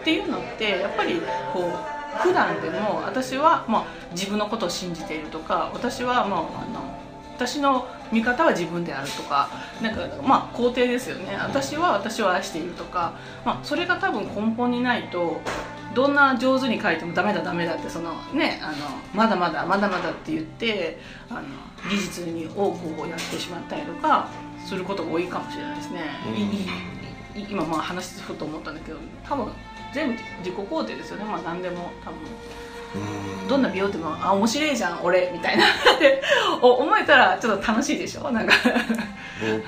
[0.00, 1.20] っていうのってやっぱり
[1.52, 6.87] こう普段でも私は、まあ、自分のことを信じているとか私は、まあ、あの
[7.38, 9.48] 私の見方は自分であるとか
[9.80, 11.36] なんかまあ肯定ですよね。
[11.36, 15.40] 私は私を愛しているとか、まあ、それが多分根本にないと
[15.94, 18.76] どんな上手に書いてもダメだダメだってそのねあの
[19.14, 20.98] まだまだまだまだって言って
[21.30, 21.42] あの
[21.88, 24.28] 技術に多くをやってしまったりとか
[24.66, 26.00] することが多いかもしれないですね、
[27.36, 29.52] いい今まあ話すふと思ったんだけど多分
[29.94, 31.24] 全部自己肯定ですよね。
[31.24, 32.18] まあ何でも多分。
[33.48, 35.64] どんな美容ってもあ面白いじゃん俺みたいな。
[35.64, 36.22] って
[36.60, 38.30] 思えたらちょっと楽しいでしょ？
[38.30, 38.52] なんか。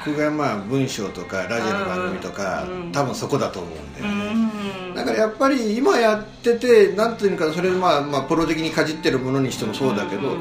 [0.04, 10.36] 僕がまあ文章とかラジオの番組とか、多分そこだと思うんだよね、だからやっぱり今やっててなんていうかそれまあまあプロ的にかじってるものにしてもそうだけど、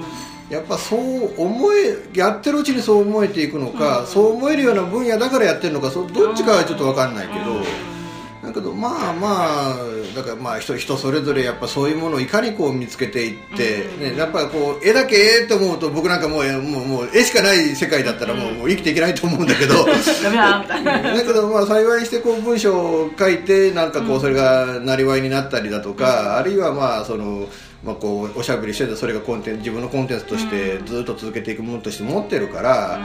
[0.50, 7.62] やっぱそう思えやってるうちにそう思えていくのか、そう思えるような分野だからやってるのかそどっちかはちょっと分かんないけど、
[8.50, 9.76] だけどまあまあ
[10.16, 19.86] だからまあ人人それぞれやっぱそういうものをいかにこう見つけていって、ね、やっぱこう絵だけええと思うと僕なんかもうもうもう絵しかない世界だったらもう,、もう生きていけないと思うんだけど
[20.84, 27.48] だけどまあ幸いしてこう文章を書いてなんかこうそれがなりわいになったりだとか、あるいはまあその
[27.84, 33.00] まあ、こうおしゃべりしててそれがコンテン自分のコンテンツとしてずっと続けていくものとして持ってるから、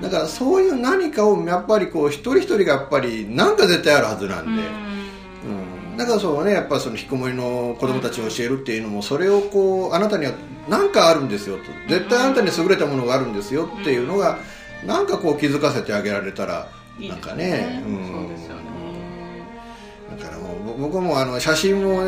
[0.00, 4.62] だからそういう何かをやっぱりこう一人一人がやっぱり何か絶対あるはずなんで。
[5.44, 10.32] うん、だからそうねやっぱその引きこもりの子供たちを教えるっていうのもそれをこうあなたには
[10.70, 11.64] 何かあるんですよと。
[11.90, 14.38] 絶対あなたに優れたものがあるんですよっていうのが
[14.86, 18.73] なんかこう気づかせてあげられたらなんかね、うん、そうですよね
[20.18, 22.02] だからもう僕もあの写真も、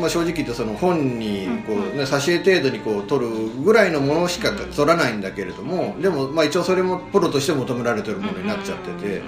[0.00, 3.28] まあ、正直言ってその本にこう、ね、挿絵程度にこう撮る
[3.62, 9.22] ぐらいのものしか撮らないんだけれどもでもまあ一応それもプロとして求められてるものになっちゃってて。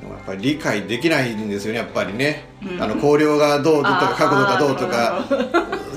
[0.00, 2.44] やっぱり理解できないんですよねやっぱりね、
[2.78, 5.24] あの光量がどうとか角度がどうとか。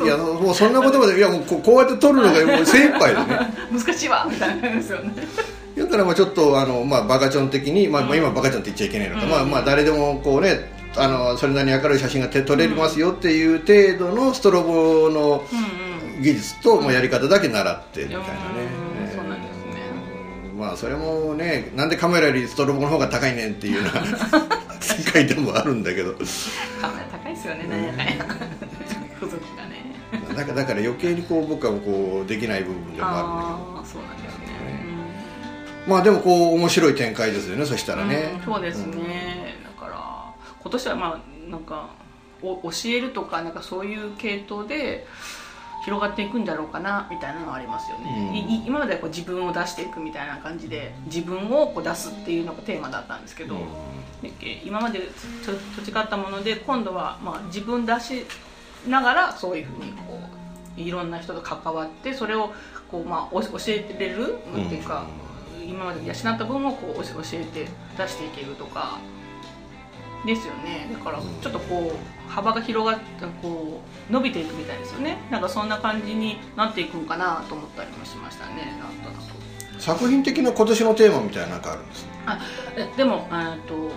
[0.04, 3.54] いやもうそんなことまでいやもうこうやって撮るのがもう精一杯でね。
[3.72, 4.70] 難しいわみたいな。
[4.70, 5.14] ですよね
[5.78, 15.44] だからまあちょっとあの、まあ、バカチョン的に、まあ、今バカチョンって言っちゃいけないのか、まあまあ誰でもこうねあのそれなりに明るい写真が撮れますよっていう程度のストロボの
[16.22, 18.30] 技術と、もうやり方だけ習ってみたいなね、
[19.16, 19.42] そうなん。
[19.42, 19.74] ですね
[20.56, 23.92] まあそれもねなんでカメラよりストロボの方が高いねんっていうような
[24.80, 26.14] 世界でもあるんだけど。
[26.14, 28.14] カメラ高いですよねなんやかんや。
[29.20, 29.84] 付属がね
[30.36, 33.80] だからだから余計にこう僕はこうできない部分でもあるんだけど。
[33.82, 34.46] あそうなんですね、
[35.88, 39.43] まあでもこう面白い展開ですよねそしたらね、そうですね、
[40.64, 41.90] 今年はまあなんか
[42.42, 45.06] お教えるとかなんかそういう系統で
[45.84, 53.62] 広がっていくんだろうかなみたいなのはありますよね、うん、今まではこう自分を出していくみたいな感じで自分をこう出すっていうのがテーマだったんですけど、うん、
[54.64, 55.02] 今まで
[55.76, 58.26] 土地買ったもので今度はまあ自分出し
[58.88, 60.20] ながらそういうふうにこ
[60.78, 62.54] ういろんな人と関わってそれを
[62.90, 65.06] こうまあ教えれるっていうか、
[65.62, 69.00] うん、今まで養った分をこう教えて出していけるとか
[70.26, 70.90] ですよね。
[70.92, 73.04] だからちょっとこう幅が広がって
[73.42, 75.18] こう伸びていくみたいですよね。
[75.30, 78.78] なんかそんな感じになっていくんかなと思ったりもしましたね。
[78.80, 79.34] なんとなく。
[79.80, 82.40] 作品的な今年のテーマみたいななんかあるんですあ
[82.96, 83.28] でも
[83.68, 83.92] と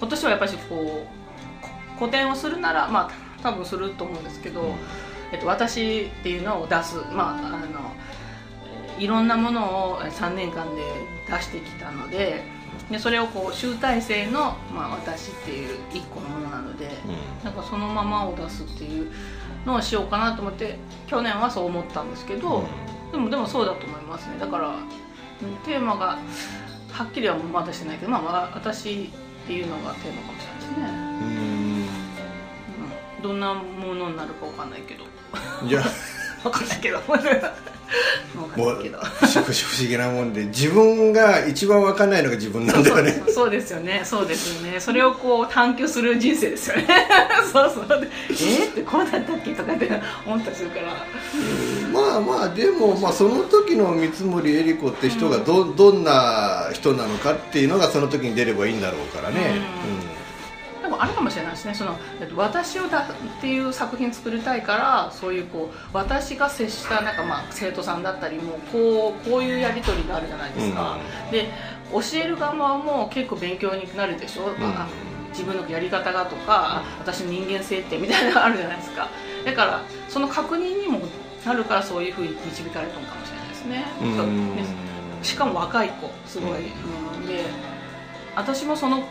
[0.00, 3.10] 今年はやっぱりこう古典をするならまあ
[3.42, 4.74] 多分すると思うんですけど、うん、
[5.32, 6.96] えっと、私っていうのを出す。
[7.12, 7.94] まああの
[8.98, 10.82] いろんなものを3年間で
[11.26, 12.42] 出してきたので
[12.90, 19.10] でそれをこう集大成の、まあ、私っていう一個のものなので、うん、なんかそのままを出すっていう
[19.64, 20.76] のをしようかなと思って
[21.06, 22.64] 去年はそう思ったんですけど、
[23.06, 24.38] うん、でもでもそうだと思いますね。
[24.40, 24.74] だから
[25.64, 26.18] テーマが
[26.90, 30.84] はっきりはまだしてないけど、まあ、私っていうのがテーマかもしれないですね。
[33.18, 35.04] うん、どんなものになるかわかんないけど。
[35.68, 37.00] じゃあ分かんないけど。
[38.36, 38.82] もう不思
[39.88, 43.22] 議なもんで自分が一番分かんないのが自分なんだよね。
[43.28, 44.02] そうですよね。
[44.04, 44.78] そうですよね。
[44.78, 46.86] それをこう探求する人生ですよね。
[47.52, 47.86] そうそう。
[48.28, 49.90] えー、ってこうだったっけとかって
[50.24, 51.06] 思ったりするから。
[51.92, 59.56] まあまあでも、まあ、その時の三森恵理子って人がど,、どんな人なのかっていうのがその時に出ればいいんだろうからね、
[60.14, 60.19] うん
[60.90, 61.74] もあるかもしれないですね。
[61.74, 61.96] その
[62.36, 71.48] 私をだっていう作品作りたいからそういうこう私が接したなんかまあ生徒さんだったりもこうこういうやり取りがあるじゃないですか、うん、で
[71.92, 74.54] 教える側も結構勉強になるでしょ、うん、
[75.30, 79.08] 自分のやり方がとか私の人間性ってみたいなのがあるじゃないですか。
[79.44, 81.00] だからその確認にも
[81.44, 83.84] なるからそういうふうに導かれたのかもしれないですね。
[84.02, 84.64] うんね
[85.22, 87.44] しかも若い子すごい、うん、で
[88.36, 89.02] 私もその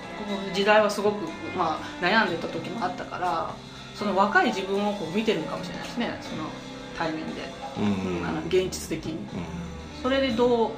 [0.54, 1.26] 時代はすごく、
[1.58, 3.54] まあ、悩んでた時もあったから
[3.96, 6.44] その若い自分をこう見てるのかもしれないですねその
[6.98, 7.42] 対面で、
[7.78, 9.20] うんあの現実的に。
[10.02, 10.72] それでどう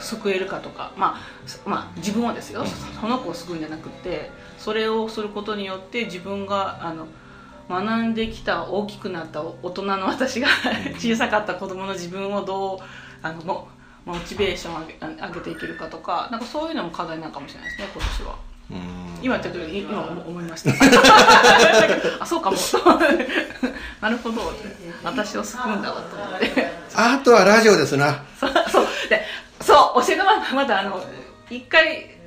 [0.00, 2.64] 救えるかとか、まあすまあ、自分はですよ、
[3.00, 7.06] その子を救うんじゃなくてそれをすることによって自分があの
[7.68, 10.48] 学んできた大きくなった大人の私が
[10.98, 12.78] 小さかった子供の自分をどう
[13.22, 13.68] あの
[14.04, 18.38] モモチベーションを上げ上げていけるかとかなんかそういうのも課題なのかもしれないですね今年は。
[18.70, 18.76] うん。
[19.22, 20.70] 今言った時に今思思いました。
[22.20, 22.56] あそうかも。
[24.00, 24.52] なるほど。
[25.02, 26.70] 私を救うんだわと思って。
[26.94, 28.22] あとはラジオですな。
[28.38, 28.86] そうそう。
[29.08, 29.24] で
[29.60, 31.04] そう教えてもらまだあの
[31.50, 32.19] 1回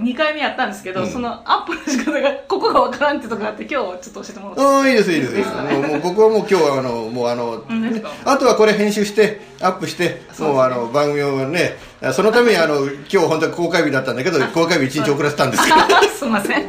[0.00, 1.10] 2回目やったんですけど、うん。
[1.10, 5.36] そのアップの仕方がここがわからんってとこがあって今日ちょっと教えてもらってああいいですいいです。
[5.36, 11.76] いいですもうもう僕はもう今日はあのもうあの、うん何ですかあとはこれ編集してアップしてもうあの番組をね
[12.12, 15.76] そのためにあの今日本当は公開日だったんだけど公開日1日遅らせたんですけど。
[16.18, 16.68] すいません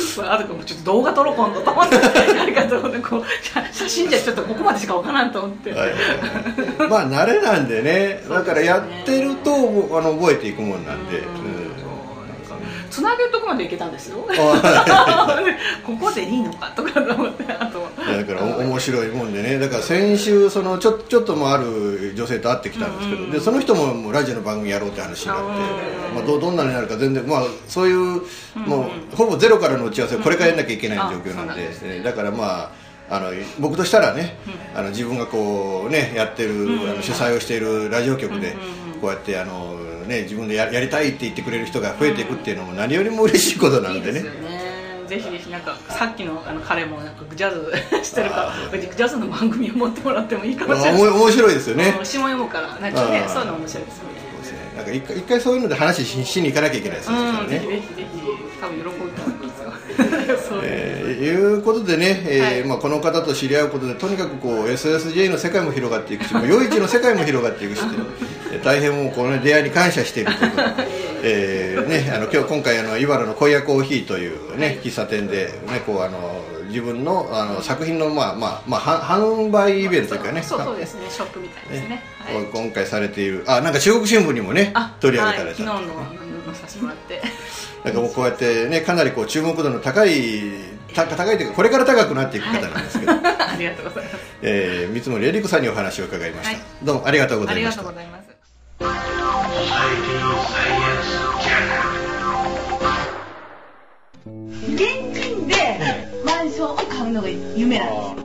[0.00, 1.60] そうあとかもちょっと動画撮ろう今度。
[1.62, 5.90] と思ってありがとこう写写真じゃちょっとここまでしかわからんと思って、はい
[6.88, 8.20] まあ慣れなんでね。
[8.28, 11.63] だからやってるとあの覚えていくもんなんで、うん
[12.94, 14.24] つなげるとこまでいけたんですよ。
[14.30, 15.36] あ
[15.84, 17.82] ここでいいのかとかと思ってあと。
[17.82, 19.58] はだからお面白いもんでね。
[19.58, 25.42] だから先週そのちょちょっともある女性と会ってきたんですけど、でその人ももうラジオの番組やろうって話になって、
[26.14, 27.96] まあ、どどんなになるか全然まあそういう、
[28.54, 32.00] もうほぼゼロからの打ち合わせをこれからやんなきゃいけない状況なんで,、ね。
[32.04, 32.70] だからま
[33.10, 34.36] ああの僕としたらね、
[34.72, 36.52] あの自分がこうねやってる、
[36.90, 38.56] あの主催をしているラジオ局で、
[39.00, 44.20] こうやってあの、ね、自分でややりたいって言ってくれる人が増えていくっていうのも何よりも嬉しいことないんでね。
[44.20, 44.64] いですよね。
[45.08, 47.70] ぜひぜひなんかさっきのあの彼もなんかジャズ
[48.02, 51.02] してるかあらジャズの番組を持ってもらってもいいかもしれあない。
[51.08, 51.94] 面白いですよね。
[51.98, 52.68] うん詩も読むから。
[52.78, 54.14] なんかねそういうの面白いですよね。
[54.32, 54.58] そうですね。
[54.76, 58.08] なんか一回一回そういうので話ししに行かなきゃいけないですようんぜねひぜひぜひ。
[58.60, 59.10] 多分喜ぶ
[61.14, 62.64] いうことでね、えーはい。
[62.64, 67.82] まあ、この方と知り合うことでとにかくこう SSJ の世界も広がっていくしもう夜市の世界も広がっていくし、
[68.52, 70.72] え ー大変もうこの出会いに感謝しているということで、
[71.22, 81.02] えーね、あの今日今回あの茨の小屋コーヒーという、ね、喫茶店で、ね、こうあの自分のあの作品の、まあまあまあ、は販売イベントというかねそうそうですね。
[81.08, 82.02] ショップみたいですね。
[82.18, 82.44] はい。
[82.52, 87.22] 今回されているあなんか中国新聞にもねあ取り上げられた、はい、昨日の載させてもらって。
[87.84, 94.16] なんかもうこうやってねかなりこう注目度の高いた高いというかこれから高くなっていく方なんですけど、 ありがとうございます。
[94.42, 96.64] えー三森恵理子さんにお話を伺いました、はい。
[96.82, 97.82] どうもありがとうごありがざいました。
[97.82, 98.24] とうございます。
[104.74, 104.78] 現
[105.14, 105.54] 金で
[106.24, 108.24] マンションを買うのが夢なんです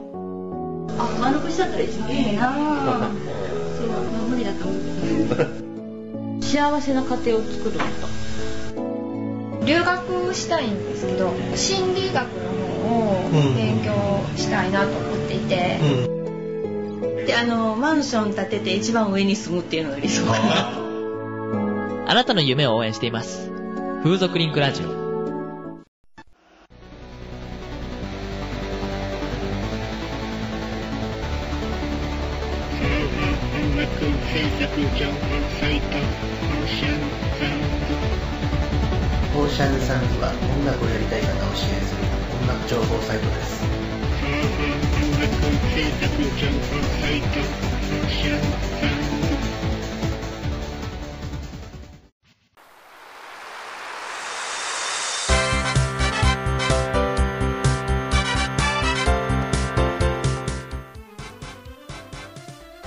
[0.98, 8.29] あ丸腰だったら一番いいな そう、まあ、無理だと思う 幸せな家庭を作ること
[9.64, 12.50] 留学したいんですけど心理学の
[12.88, 13.92] 方を勉強
[14.36, 15.78] したいなと思っていて、
[17.26, 20.80] であのマンション建てて一番上に住むっていうのが理想かな。
[22.10, 23.52] あなたの夢を応援しています。
[24.02, 24.86] 風俗リンクラジオ。
[24.86, 37.06] オーシャンズ
[37.38, 37.79] サ
[39.38, 42.02] ウンズは音楽をやりたい方を支援する
[42.42, 43.64] 音楽情報サイトです。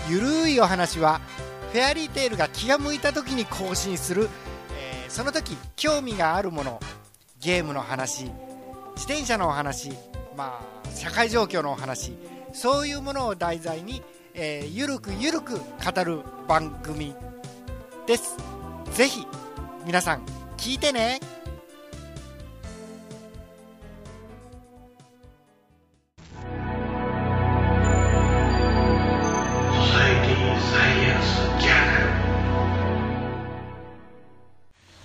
[0.10, 1.22] ゆるいお話は
[1.72, 4.30] フェアリーテールが気が向いた時に更新する、
[5.14, 6.80] その時興味があるもの
[7.40, 8.24] ゲームの話
[8.96, 9.92] 自転車のお話
[10.36, 12.14] まあ社会状況のお話
[12.52, 14.02] そういうものを題材に、
[14.34, 17.14] えーゆるくゆるく語る番組
[18.08, 18.38] です。
[18.94, 19.24] ぜひ
[19.86, 20.26] 皆さん
[20.58, 21.20] 聞いてね。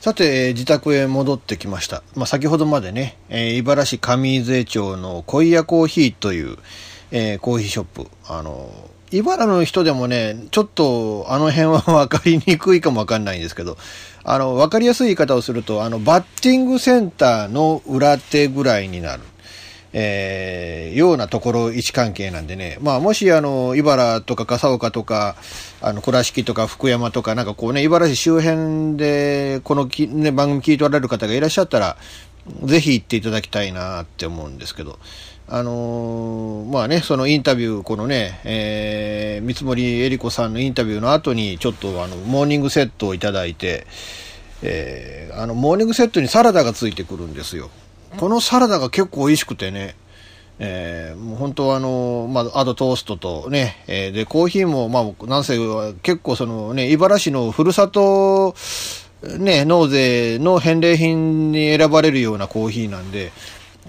[0.08, 2.02] さて、自宅へ戻ってきました。
[2.16, 6.56] まあ、先ほどまでね、えー茨城上伊勢町の小屋コーヒーという、
[7.10, 8.06] えーコーヒーショップ。
[8.26, 8.70] あの、
[9.10, 13.76] 茨の人でもね、ちょっとあの辺は 分かりにくいかも分かんないんですけど、
[14.24, 19.22] あの、分かりやすい言い方をすると、あの、バッティングセンターの裏手ぐらいになる。
[19.92, 25.36] えー、ようなところ位置関係なんでね、まあ、もしあの茨とか笠岡とか
[25.80, 31.96] あの倉敷とか福山とかなんかこうね茨城周辺でこのき、ね、番組聞いておられる方がいらっしゃったら
[32.64, 34.98] ぜひ行っていただきたいなって思うんですけど。
[35.50, 43.86] あのー、まあね、そのインタビュー、このね、えー、三森恵理子さんのインタビューの後に、ちょっとあの、モーニングセットをいただいて、
[44.62, 47.70] えー、あの、モーニングセットにサラダがついてくるんですよ。
[48.16, 49.94] このサラダが結構美味しくてね、
[50.58, 55.56] えー、もう本当はあの、まあ、あとトーストとね、えー、で、コーヒーも、まあ、なんせ
[56.02, 58.54] 結構そのね、茨城のふるさと、
[59.38, 63.32] ね、納税の返礼品に選ばれるようなコーヒーなんで、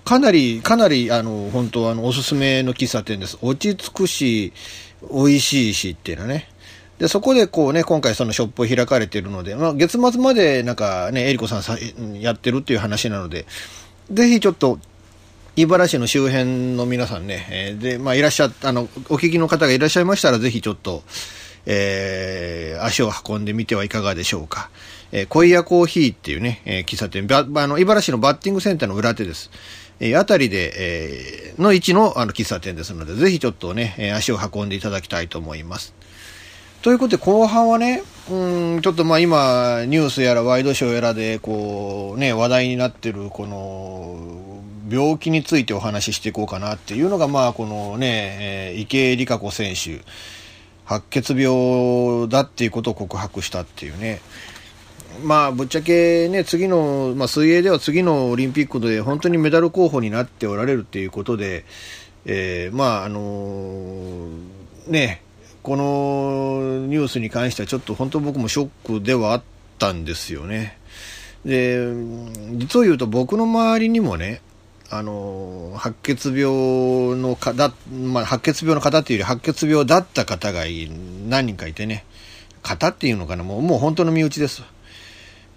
[0.06, 3.38] かなり、かなり、あの、本当あの、おすすめの喫茶店です。
[3.42, 4.54] 落ち着くし、
[5.14, 6.50] 美味しいしっていうのね。
[7.00, 11.78] で、そこでこうね、今回そのショップを開かれてるので、まあ、月末までなんかね、えりこさんさ
[12.20, 13.46] やってるっていう話なので、
[14.12, 14.80] ぜひちょっと、
[15.56, 21.04] 茨城の周辺の皆さんね、えー、で、まあ、いらっしゃあの、お聞きの方がいらっしゃいましたら、ぜひちょっと、
[21.66, 24.70] えー、足を運んでみてはいかがでしょうか。
[25.12, 29.52] えー、恋屋コーヒーっていうね、えー、喫茶店、あの、茨城のバッティングセンターの裏手です。
[30.00, 35.94] えー、あたりで、えー、の位置のあの喫茶店ですので、ぜひちょっとね、え足を運んでいただきたいと思います。
[36.82, 50.02] ということで、後半はね、うん、ちょっとまあ今、ニュースやらワイドショーやらで、こう、ね、話題になってる、この、病気についてお話ししていこうかなっていうのが、まあ、このね、えー、池江璃花子選手、
[50.86, 54.22] 白血病だっていうことを告白したっていうね。
[55.24, 61.66] まあ、ぶっちゃけね、次の、まあ、水泳では次のオリンピックで本当にメダル候補になっておられるっていうことで、
[62.26, 64.32] えー、まあ、あのー、
[64.88, 65.24] ね、
[65.64, 69.44] このニュースに関してはちょっと本当僕もショックではあっ
[69.78, 70.78] たんですよね。
[71.46, 71.78] で、
[72.54, 74.42] 実を言うと僕の周りにもね、
[74.92, 80.64] あの、白血病のかだ、まあ、白血病の方っていうより白血病だった方が
[81.28, 82.06] 何人かいてね、
[82.64, 84.64] 方っていうのかな、もうもう本当の身内です。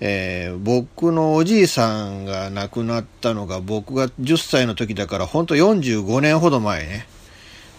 [0.01, 7.07] えー、僕のおじいさんが亡くなったのが僕が10歳の時だから本当45年ほど前ね、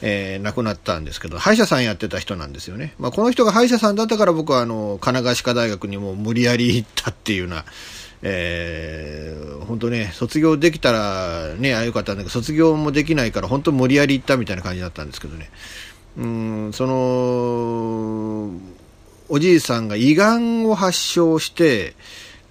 [0.05, 7.63] えー、亡くなったんですけど歯医者さんやってた人なんですよね、まあ、この人が歯医者さんだったから僕はあの神奈川歯科大学にも無理やり行ったっていうような、
[8.21, 15.49] えー、本当ね卒業できたらねあよかったんだけど卒業もできないから本当無理やり行ったみたいな感じだったんですけどね。
[16.15, 18.51] うんその
[19.29, 21.95] おじいさんが胃がんを発症して、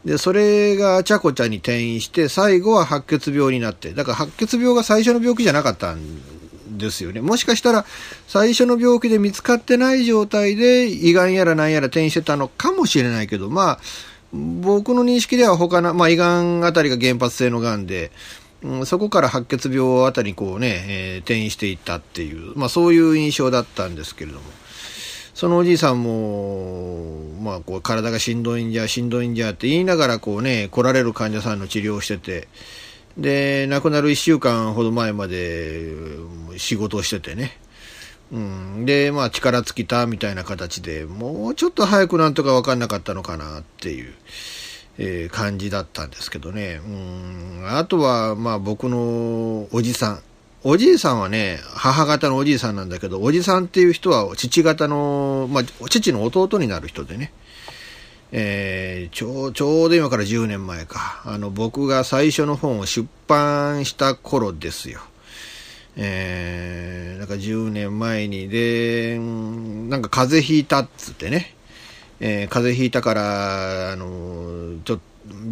[0.04, 6.00] で、それがあちゃこちゃに転移して、最後は白血病になって、だから白血病が最初の病気じゃなかったん
[6.82, 7.22] ですよね。
[7.22, 7.86] もしかしたら、
[8.28, 13.78] 最初の病気で見つかってない状態で、胃がんやら何やら転移してたのかもしれないけど、まあ、
[14.32, 18.10] 僕の認識では他の、まあ、胃がんあたりが原発性のがんで、
[18.84, 24.44] そこから白血病あたりにこうね、えー、転移していったっていう、まあそういう印象だったんですけれども。
[25.34, 32.48] そのおじいさんも、まあ、こう体がしんどいんじゃ、しんどいんじゃって言いながら、こうね、来られる患者さんの治療をしてて、
[33.16, 35.92] で、亡くなる1週間ほど前まで
[36.56, 37.58] 仕事をしててね。
[38.32, 44.14] うん、で、まあ、力尽きたみたいな形で、もうちょっと早くなんとか分かんなかったのかなっていう、
[44.98, 46.80] えー、感じだったんですけどね。
[46.86, 50.22] うん、あとは、まあ、僕のおじさん。
[50.64, 57.32] おじいさんはね、母方のおじいさんなんだけど、おじさんっていう人は父方の、まあ、父の弟になる人でね、
[58.34, 65.00] えー、ちょう、ちょうど今から10年前か、あの、僕が最初の本を出版した頃ですよ。
[65.96, 71.54] えー、なんか10年前に、で、なんか風邪ひいたっつってね、
[72.20, 75.02] えー、風邪ひいたから、あの、ちょっと、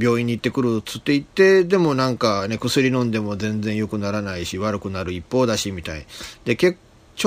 [0.01, 6.07] 病院に行ってくるっつって言って、でもなんかね、薬飲んでも全然良くならないし、悪くなる一方だし、みたい。
[6.45, 6.79] で、結
[7.21, 7.25] ち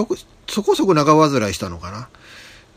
[0.47, 2.09] そこそこ長患いしたのかな。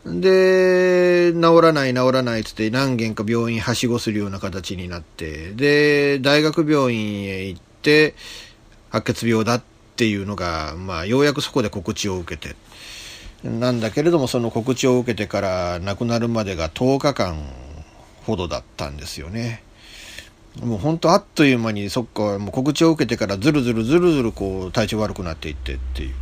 [0.07, 8.15] で、治らない治らないっつって何軒か病院はしごするような形になって、で、大学病院へ行って、
[8.89, 9.63] 白血病だっ
[9.95, 12.55] ていうのが、まあ、ようやくそこで告知を受けて、
[13.43, 17.37] なんだけれども、その告知を受けてから亡くなるまでが10日間
[18.25, 19.63] ほどだったんですよね。
[20.61, 26.15] もう本当あっという間にそっかもう告知を受けてからずるずるずるずるこう体調悪くなっていってっていう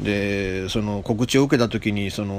[0.00, 2.34] でその告知を受けた時にその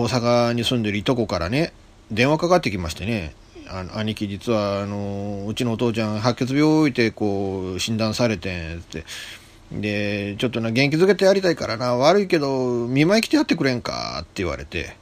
[0.00, 1.72] 大阪に住んでるいとこからね
[2.10, 3.34] 電話かかってきましてね
[3.68, 9.04] あ兄貴実はあのうちのお父ちゃん白血病を置いてこう診断されてんって。
[9.72, 15.00] でちょっとな元気づけてやりたいからな悪いけど見舞い来てやってくれんかって言われて。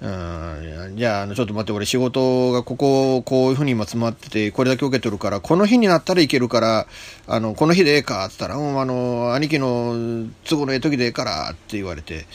[0.00, 6.86] うんじゃあ、ちょっと待って、俺仕事がここ、こういうふうに今詰まってて、これだけ受け取るから、この日になったらいけるから、
[7.26, 12.26] あの、この日でええかって言ったら、うん、あの、兄貴の都合のええ時でええからって言われて、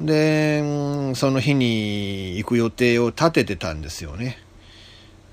[0.00, 0.62] で、
[1.14, 4.38] その日に行く予定を立ててたんですよね。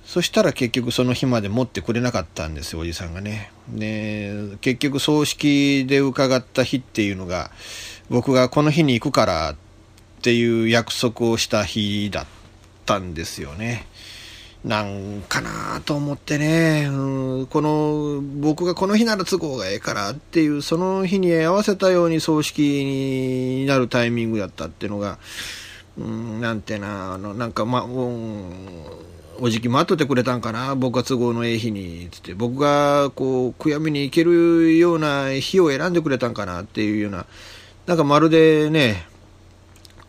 [0.05, 3.51] そしたら結局その日まで持ってくれなかったんですよ、おじさんがね。
[3.69, 7.51] で、結局葬式で伺った日っていうのが、
[8.09, 9.55] 僕がこの日に行くからっ
[10.23, 12.25] っていう約束をした日だっ
[12.85, 13.85] たんですよね。
[14.63, 25.19] なんかなと思ってね、うん、この、僕がこの日なら都合がええからっていう、その日に合わせたように葬式になるタイミングだったっていうのが、
[25.97, 28.49] うん、なんてな、あの、なんかま、うん、
[29.41, 37.25] おじき待っとってくれたんかな、僕が都合のええ日に、つって、僕がこう、悔やみに行けるような日を選んでくれたんかなっていうような、
[37.87, 39.11] なんかまるでね、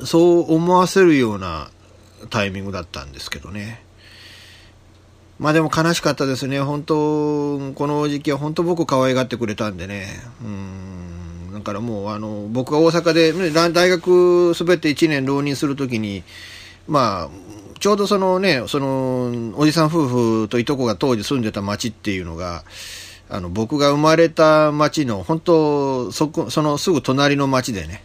[0.05, 1.71] そう思わせるような
[2.31, 3.83] タイミングだったんですけどね。
[5.39, 6.61] まあでも悲しかったですね。
[6.61, 10.07] 本当、この時期は本当僕可愛がってくれたんでね。
[10.43, 11.53] うん。
[11.55, 16.23] だからもう、あの、僕が大阪で、大学すべて1年浪人するときに、
[16.87, 17.29] まあ、
[17.81, 22.65] ちょうどそのね、その、おじさん夫婦といとこが当時住んでた町っていうのが、
[23.29, 28.03] あの、僕が生まれた町の、本当、そこ、そのすぐ隣の町でね、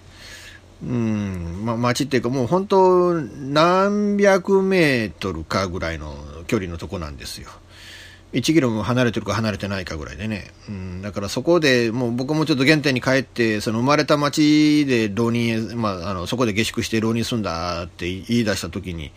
[0.84, 6.16] うん、ま、町っていうかもう本当何百メートルかぐらいの
[6.48, 7.50] 距離のとこなんですよ。
[8.32, 10.52] 1キロも離れてるか離れてないかぐらいでね。
[10.68, 19.12] うん、だからそこでもう僕もちょっと原点に帰って、その生まれた町で浪人、まあ、あの、そこで下宿して浪人するんだって言い出した時に、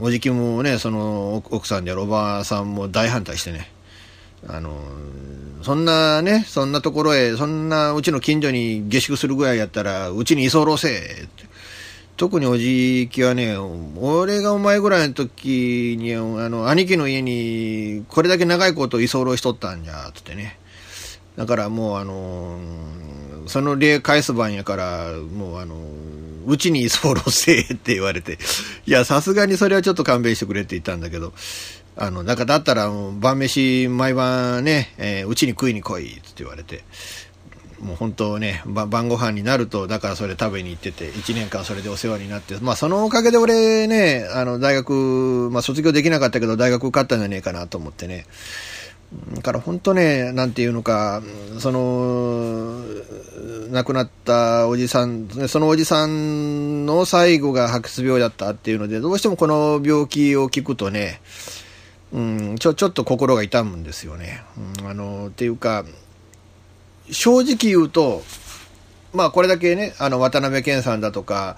[0.00, 3.72] おじきもね、その奥さんであるおばあさんも大反対してね。
[4.48, 4.78] あの、
[5.62, 11.28] そんなね、そんなところへ、そんなうちの近所に下宿するぐらいやったら、うちに居候せえ。
[12.16, 13.56] 特におじいきはね、
[14.00, 20.58] 俺がお前ぐらいの時に、あの、兄貴の家に、これだけ長いこと居候しとったんじゃ、つってね。
[21.36, 22.58] だからもうあの、
[23.46, 25.76] その例返す番やから、もうあの、
[26.46, 28.38] うちに居候せえって言われて、
[28.86, 31.34] いや、さすがにそれはちょっと勘弁してくれって言ったんだけど、
[31.96, 36.84] あの、だかだったら、晩飯毎晩ね、えー、うちに食いに来い、って言われて、
[37.80, 48.26] もう本当ね、晩ご飯になると、だからそれ食べに行ってて、1年間それでお世話になって、まあそのおかげで俺ね、あの、大学、まあ卒業できなかったけど、大学受かったんじゃねえかなと思ってね。
[49.34, 51.22] だから本当ね、なんていうのか、
[51.58, 52.82] その、
[53.70, 61.20] 亡くなったおじさん、そのおじさんの最後が白血病だったっていうので、どうしてもこの病気を聞くとね、
[62.12, 64.42] うん、ちょ、ちょっと心が痛むんですよね。
[64.80, 65.84] うん、あの、っていうか、
[67.10, 68.22] 正直言うと、
[69.12, 71.56] まあこれだけね、あの、渡辺謙さんだとか、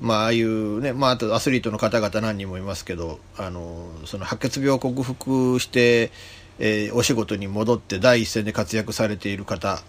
[0.00, 6.10] まあああいうね、まああとアスリートの方々何人もいますけど、あの、その白血病を克服して、
[6.58, 9.82] えー、お仕事に戻って第一線で活躍されている方、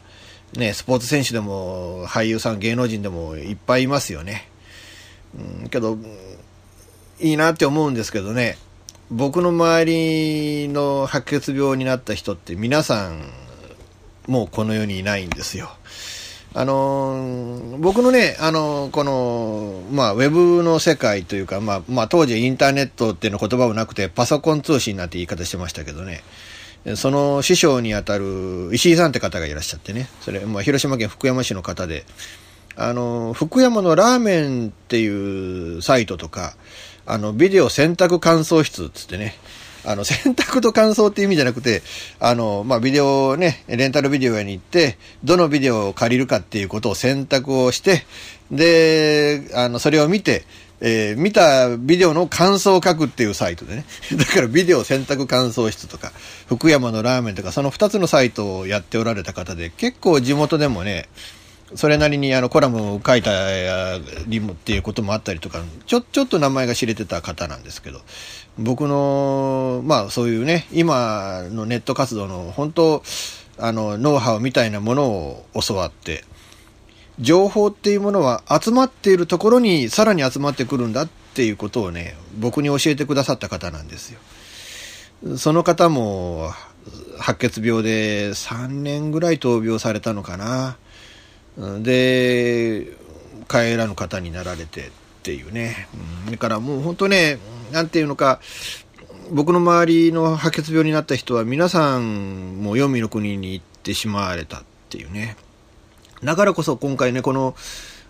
[0.54, 4.50] ね、スポーツ選手でも俳優さん、芸能人でもいっぱいいますよね。
[5.62, 5.98] うん、けど、
[7.20, 8.58] いいなって思うんですけどね、
[9.12, 13.22] 僕の周りの白血病になった人って皆さん
[14.28, 15.70] もうこの世にいないんですよ。
[16.58, 26.24] あの僕のね、あのこの、まあ、ウェブの世界というか、まあ、まあ、当時インターネットっていうの言葉もなくて、パソコン通信なんて言い方してましたけどね、
[26.96, 32.06] その師匠にあたる石井さんって方がいらっしゃってね、それ、まあ、広島県福山市の方で、
[32.78, 36.56] あの、福山のラーメンっていうサイトとか、
[37.06, 39.36] あの、ビデオ選択感想室つってね、
[39.86, 41.82] あの、 選択と感想っていう意味じゃなくて、
[42.20, 48.06] あの、まあ、ビデオね、レンタルビデオ屋に行って、どのビデオを借りるかっていうことを選択をして、
[48.52, 50.44] で、あの、それを見て、
[50.82, 53.86] えー、見たビデオの感想を書くっていうサイトでね。
[54.14, 56.12] だからビデオ選択感想室とか、
[56.48, 61.08] 福山のラーメンとか、その2つのサイトをやっておられた方で、結構地元でもね、
[61.74, 63.98] それなりにあのコラムを書いた
[64.28, 68.02] りもっていうこともあったりとか、ちょ、ちょっと名前が知れてた方なんですけど、
[68.60, 73.04] 僕の、まあそういうね、今のネット活動の本当、
[73.58, 76.24] あの、ノウハウみたいなものを教わって、
[77.20, 84.20] 情報っていうものは集まっているところにさらに集まってくるんだっていうことをね、僕に教えてくださった方なんですよ。
[85.38, 86.52] その方も
[87.18, 90.78] 白血病で3年ぐらい闘病されたのかな。
[91.58, 92.88] で、
[93.48, 94.92] 帰らぬ方になられてっ
[95.24, 95.88] ていうね。
[96.30, 97.40] だからもう本当ね、
[97.72, 98.40] なんていうのか、
[99.32, 105.36] 僕の周りの白血病になった人は皆さんも黄泉の国に行ってしまわれたっていうね。
[106.24, 107.56] だからこそ今回ね、この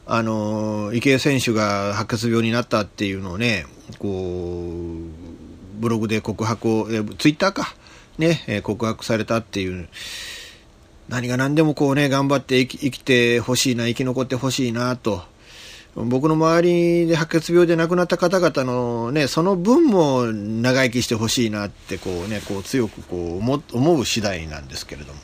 [0.08, 3.66] あの池江選手が白血病になったっていうのをね
[3.98, 7.76] こうブログで告白をえツイッターか
[8.18, 9.90] ね、告白されたっていう
[11.10, 15.24] 何が何でもこうね頑張って生き生きてほしいな生き残ってほしいなと
[15.96, 25.20] 僕の周りで白血病で亡くなった方々のねその分も長生きしてほしいなってこうねこう強くこう思思う次第なんですけれども。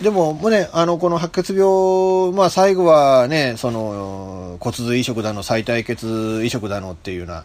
[0.00, 7.44] でも、もうね、あの、この白血病、まあ最後はね、その、骨髄移植だの、再体血移植だのっていうような、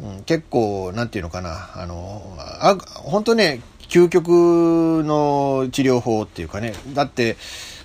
[0.00, 3.60] うん、結構、なんていうのかな、あの、あ本当ね、
[3.92, 7.36] 究極の治療法っていうかね、だって、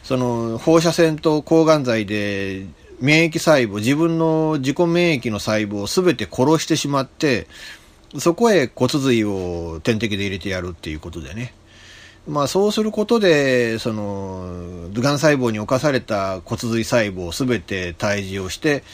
[0.03, 2.66] その、放射線と抗がん剤で、
[3.01, 7.47] 免疫細胞、自分の自己免疫の細胞を全て殺してしまって、
[8.20, 11.53] そこへ骨髄を点滴で入れてやるっていうことでね。
[12.26, 18.86] まあ、そうすることで、その、がん細胞に侵された骨髄細胞をすべて退治をして、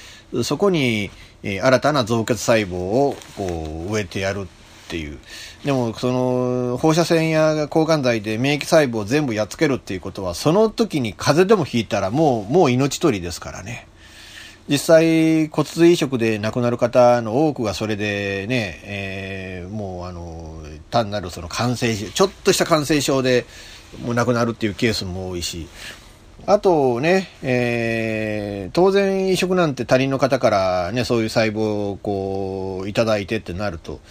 [0.44, 1.12] そこに、
[1.44, 4.63] 新たな造血細胞をこう植えてやるっ
[4.94, 5.18] ていう。
[5.66, 13.88] でも、その、放射線や抗がん剤で免疫細胞を全部やっつけるっていうことは、その時に風邪でもひいたらもう、もう命取りですからね。
[14.70, 23.46] 実際骨髄移植で亡くなる方の多くがそれでね、えー、もうあの単なるその感染症ちょっとした感染症で
[24.06, 25.68] もう亡くなるっていうケースも多いし
[26.46, 34.02] あとね、えー、当然移植なんて他人の方からねそういう細胞をこういただいてってなると、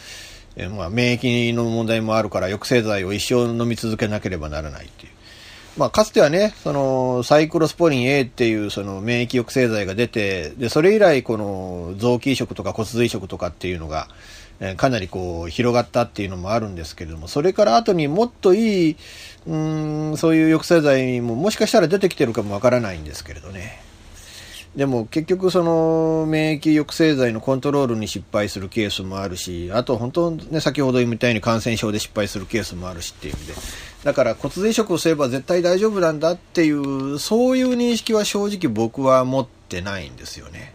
[0.57, 5.12] え、まあ、免疫の問題もあるから抑制剤を一生飲み続けなければならないっていう
[5.76, 14.09] まあ、かつてはね、その、サイクロスポリン A っていうその免疫抑制剤が出て、で、それ以来この臓器移植とか骨髄移植とかっていうのが、
[14.61, 18.96] え、かなりこう広がったっていうのもあるんですけれども、それから後にもっといい、
[19.46, 23.82] うん、そういう抑制剤ももしかしたら出てきてるかもわからないんですけれどね。
[24.77, 33.55] でも結局その免疫抑制剤のコントロールに失敗するケースもあるし、あと本当ね、先ほど言ったように感染症で失敗するケースもあるしっていう意味で、
[34.03, 40.75] だから骨髄移植をすれば絶対大丈夫なんだっていう、そういう認識は正直僕は持ってないんですよね。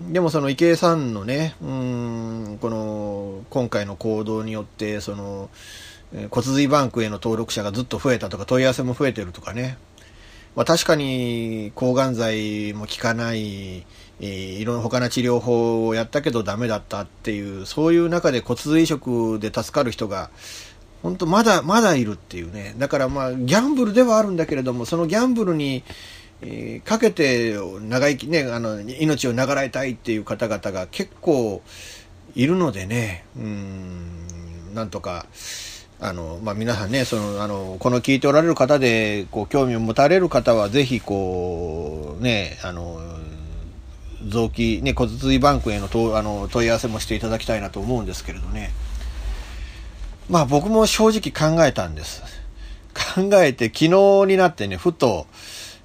[0.00, 5.48] でもその池江さんのね、うん、この今回の行動によって、その
[6.30, 9.78] 骨髄バンクへの登録者がずっと増えたとか問い合わせも増えてるとかね、
[10.56, 13.84] まあ、確かに抗がん剤も効かない、
[14.18, 20.30] いろんな他の治療法をやったけどダメだったっていう、そういう中で骨髄移植で助かる人が、
[21.02, 22.74] 本当まだ、まだいるっていうね。
[22.78, 25.84] だからまあ、ギャンブルではあるんだけれども、そのギャンブルに、
[26.40, 31.62] えー、かけて長生きね、あの、命を長らえたいっていう方々が結構
[32.34, 35.26] いるのでね、うん、なんとか、
[36.00, 43.00] あの、まあ、皆さんね、その、あの、この聞いておられる方で、こう、興味を持たれる方は、ぜひ、こう、ね、あの、
[44.28, 48.70] 臓器、ね、骨髄バンクへのとあの問い合わせもしていただきたいなと思うんですけれどね。
[50.28, 52.22] まあ、僕も正直考えたんです。
[53.14, 53.88] 考えて、昨日
[54.26, 55.26] になってね、ふと、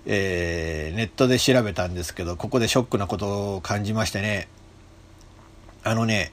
[0.05, 4.47] えー、ネットで調べたんですけど、ここでショックなことを感じましてね。
[5.83, 6.31] あのね、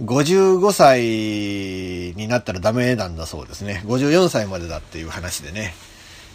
[0.00, 1.00] 55歳
[2.16, 3.82] になったらダメなんだそうですね。
[3.86, 5.74] 54歳までだっていう話でね。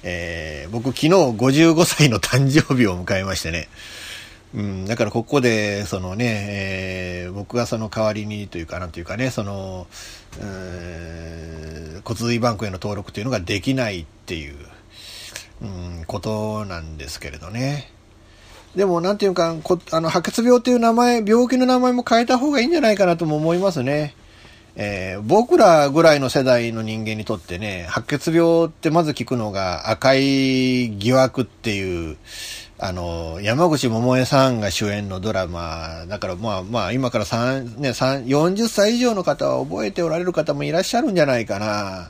[0.03, 3.69] えー、僕昨日55歳の誕生日を迎えましてね。
[4.53, 9.87] うん、だからここで、そのね、えー、僕がその代わりにというか、なんというかね、その、
[12.03, 14.55] 骨髄バンクへの登録というのができないっていう、
[15.61, 17.89] うん、ことなんですけれどね。
[18.75, 24.15] でも、なんていうか、こあの、白血病っていう名前、病気の名前も変えた方がいいんじゃないかなとも思いますね。
[24.75, 32.17] えー、僕らぐらいの世代の人間にとってね、白血病ってまず聞くのが赤い疑惑っていう、
[32.79, 42.09] あの、山口百恵さんが主演のドラマ、だからまあまあ今から3、ね、3、40歳以上の方は覚えておられる方もいらっしゃるんじゃないかな。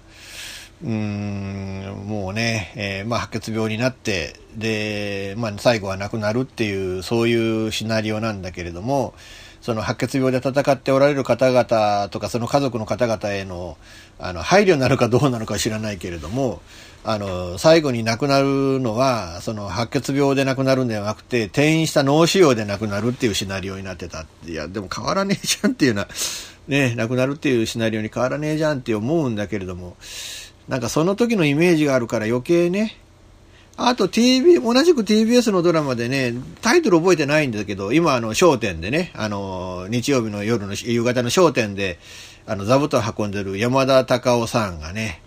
[0.84, 9.14] うーん、もうね、えー、まあ、白血病になって、で、まあ、最後は亡くなるっていう、そういうシナリオなんだけれども、
[9.62, 13.78] その白血病で戦っておられる方々とか、その家族の方々への、
[14.20, 16.62] あの、配慮なるかどうなのか知らないけれども、
[17.06, 24.26] あの、最後に亡くなるのは、その白血病で亡くなるんではなくて、転院した脳腫瘍で亡くなるっていうシナリオになってた。
[24.46, 26.10] いや、でも変わらねえじゃんっていうのは、
[26.68, 29.96] ね、亡くなるっていうシナリオに変わらねえじゃんって思うんだけれども、
[30.68, 32.98] なんかその時のイメージがあるから余計ね、
[33.76, 41.98] あと TV、同じく TBS のドラマでね、タイトル覚えてないんだけど、今あの、商店でね、あの、日曜日の夜の夕方の商店で、
[42.46, 45.22] あの、座布団運んでる山田隆夫さんがね、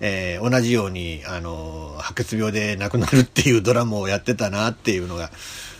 [0.00, 5.30] えー、同じように、あの、白血病で亡くなるっていうドラマをやってたなっていうのが、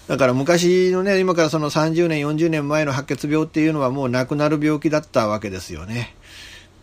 [0.08, 6.16] だから昔のね、今からその30年、40年前の白血病っていうのはもうなくなる病気だったわけですよね。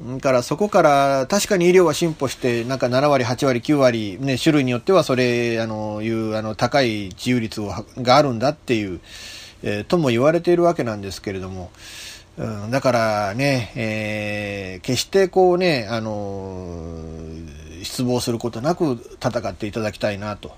[0.01, 8.99] だからそこから確かに医療は進歩してなんか7割、8割、9割、ね、種類によってはそれあのいうあの高い治癒率をがあるんだっていう、
[9.63, 11.71] えー、とも言われているわけなんですけれども、
[12.37, 16.99] うん、だからね、えー、決してこうね、あの
[17.81, 20.53] 失望することなく戦っていただきたいなと。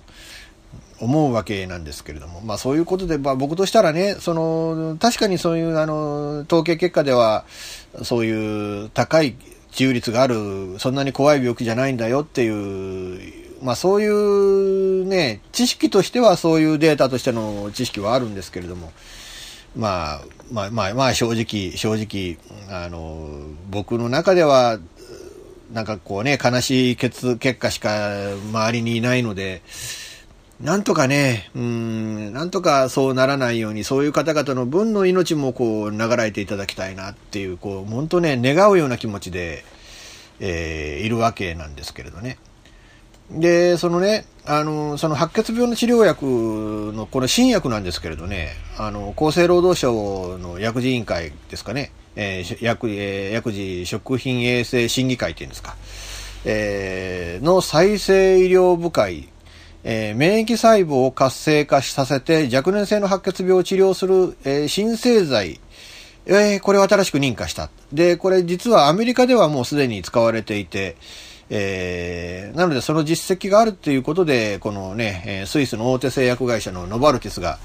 [1.00, 7.46] 思うわけなんですけれども、まあそういうことで、まあ僕としたらね、その、確かにそういうあの、統計結果では、
[8.04, 9.36] そういう高い
[9.72, 13.34] 治癒率がある、そんなに怖い病気じゃないんだよっていう、
[13.64, 18.92] まあそういうね、知識としてはそういうデータとしての知識はあるんですけれども、
[19.76, 20.22] まあ、
[20.52, 22.38] まあ、まあ、まあ正直、正直、
[22.70, 24.80] あの、僕の中では、
[25.72, 29.62] なんかこうね、悲しい結結果しか周りにいないので、
[30.62, 39.64] なんとかね、うん、なんとかそうならないように、そういう方々の分の命もこう、流れていただきたいなっていう、こう、本当ね、願うような気持ちで、
[40.40, 42.40] えー、いるわけなんですけれどね。
[43.30, 46.26] で、そのね、あの、その白血病の治療薬
[46.96, 55.76] の、これ新薬なんですけれどね、あの、厚生労働省の薬事委員会ですかね、えー、薬、えー、薬事食品衛生審議会っていうんですか、
[56.46, 59.30] えー、の再生医療部会
[59.90, 65.62] えー、免疫細胞を活性化させて若年性の白血病を治療する、えー、新製剤、
[66.26, 67.70] えー、これを新しく認可した。
[67.94, 70.98] で、これ実はアメリカではもうすでに使われていて、
[71.50, 77.58] えー、なのでその実績があるということで、このね、スイスの大手製薬会社のノバルティスが、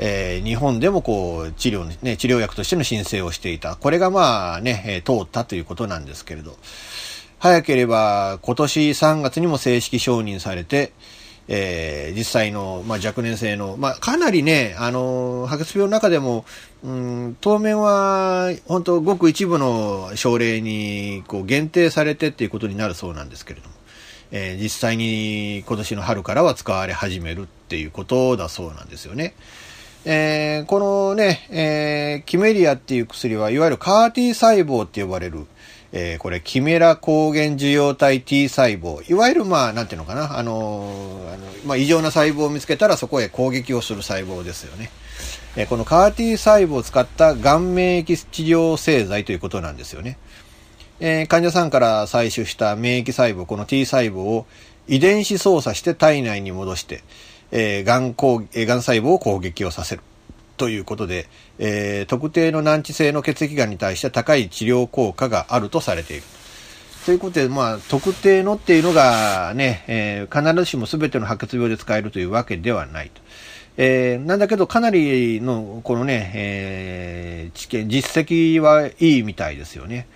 [0.00, 3.76] えー、日本でもこう治療、ね、治療薬としての申請をしていた。
[3.76, 6.56] これがまあね、通ったということなんですけれど、
[7.38, 10.92] 早ければ今年3月にも正式承認されて、
[11.50, 16.44] えー、実際の、まあ、若年性の、まあ、かなりね、あの、白血病の中でも、
[16.84, 23.74] うん、当面は、本当ごく一部の症例に、こう、限定されてっていうことになるそうなんですけれども、
[24.30, 29.34] えー、実際に今年の春からは使われ始めるっていうことだそうなんですよね。
[30.04, 35.46] えー、このね、えー、キメリアっていう薬は、いわゆるカーティ細胞って呼ばれる、
[35.92, 39.10] えー、これ、キメラ抗原受容体 T 細胞。
[39.10, 44.90] いわゆる、まあ、なんていうのかな、あのー、あのまあ、異常な細胞を見つけたらそこへ攻撃をする細胞ですよね。
[45.56, 50.18] えー、このカー T 細胞を使った顔免疫治療製剤ということなんですよね。
[51.00, 54.46] えー、患者さんから採取した免疫細胞、この T 細胞を
[54.88, 57.02] 遺伝子操作して体内に戻して、
[57.50, 60.02] えー、がん、えー、がん細胞を攻撃をさせる。
[60.58, 61.26] ということで、
[61.58, 66.22] えー、特定の難治性の血液がんに対して高い治療効果があるとされている。
[67.06, 73.22] ということで、まあ、特定のっていうのがね、えー、必ずしも全ての白血病で使えるというわけではないと。
[73.78, 80.06] えー、なんだけど、かなりの、このね、えー、知見、実績はいいみたいですよね。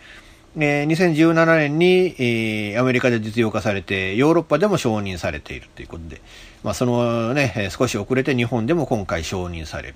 [0.58, 6.20] えー、2017年に、えー、アメリカで実用化されて、ヨーロッパでも承認されているということで、
[6.62, 9.94] まあ、そのね、少し遅れて日本でも今回承認される。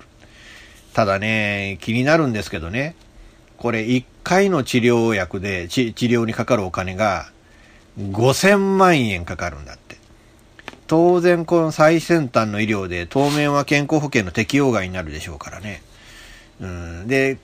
[0.97, 2.95] ただね、気になるんですけどね、
[3.59, 7.29] これ1回の治療薬で治療にかかるお金が
[7.99, 9.97] 5000万円かかるんだって。
[10.87, 15.83] 当然この最先端の医療で当面は健康保険の適用外になるでしょうからね。
[16.61, 17.37] うん、で、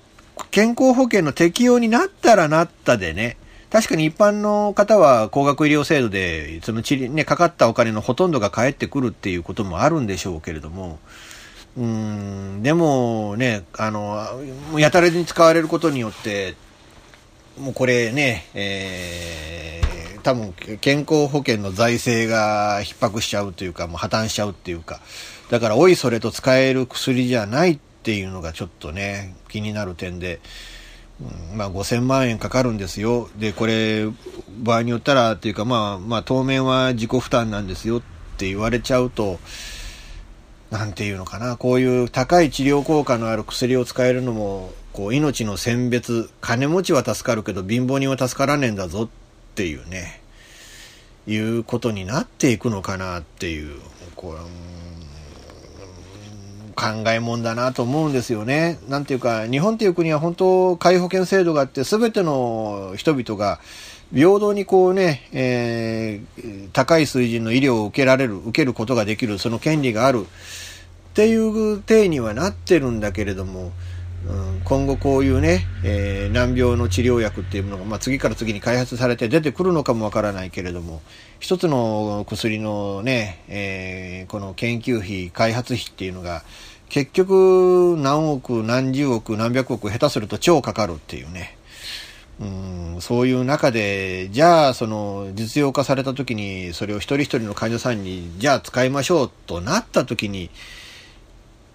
[0.50, 3.38] 健康保険の適用になったらなったでね、
[3.70, 10.98] 確かに一般の方は高額医療制度で、その治療、ね、かかったお金のほとんどが返ってくるっていうこともあるんでしょうけれども、
[11.76, 14.42] うん、でもね、あの、
[14.78, 16.56] やたらに使われることによって、
[17.60, 25.02] もうこれね、えー、多分健康保険の財政が逼迫しちゃうというか、もう破綻しちゃうっていうか、
[25.50, 30.42] だからおいそれと使える薬じゃないっていうのがちょっとね、気になる点で、
[31.52, 33.30] うん、まあ5000万円かかるんですよ。
[33.38, 34.08] で、これ、
[34.62, 38.02] 場合によったらっていうか、まあ、まあ当面は自己負担なんですよっ
[38.38, 39.40] て言われちゃうと、
[40.74, 49.10] なんていうのかな、こういう高い治療効果のある薬を使えるのも、こう、命の選別、金持ちは助かるけど貧乏人は助からねえんだぞっ
[49.54, 50.20] ていうね、
[51.28, 53.80] いうことになっていくのかなっていう、
[54.16, 54.38] こう、
[56.76, 58.80] 考えもんだなと思うんですよね。
[58.90, 63.60] なんていうか、日本っていう国は本当、皆保険制度があって、全ての人々が
[64.12, 70.26] 平等にこうね、えー、高い水準の医療を受けられる、受けることができる、その権利がある。
[71.14, 73.72] っていう体にはなってるんだけれども、
[74.28, 81.04] うん、今後こういうね、えー、難病の治療薬っていうものが、まあ、次から次に開発されて出てくるのかもわからないけれども、
[81.40, 86.42] 一つの薬のね、えー、この研究費、開発費っていうのが
[86.90, 91.56] 結局何億何十億何百億下手すると超かかるっていうね。
[92.42, 100.50] うんそういう中でじゃあその実用化された時にそれを一人一人の患者さんにじゃあ使いましょうとなった時に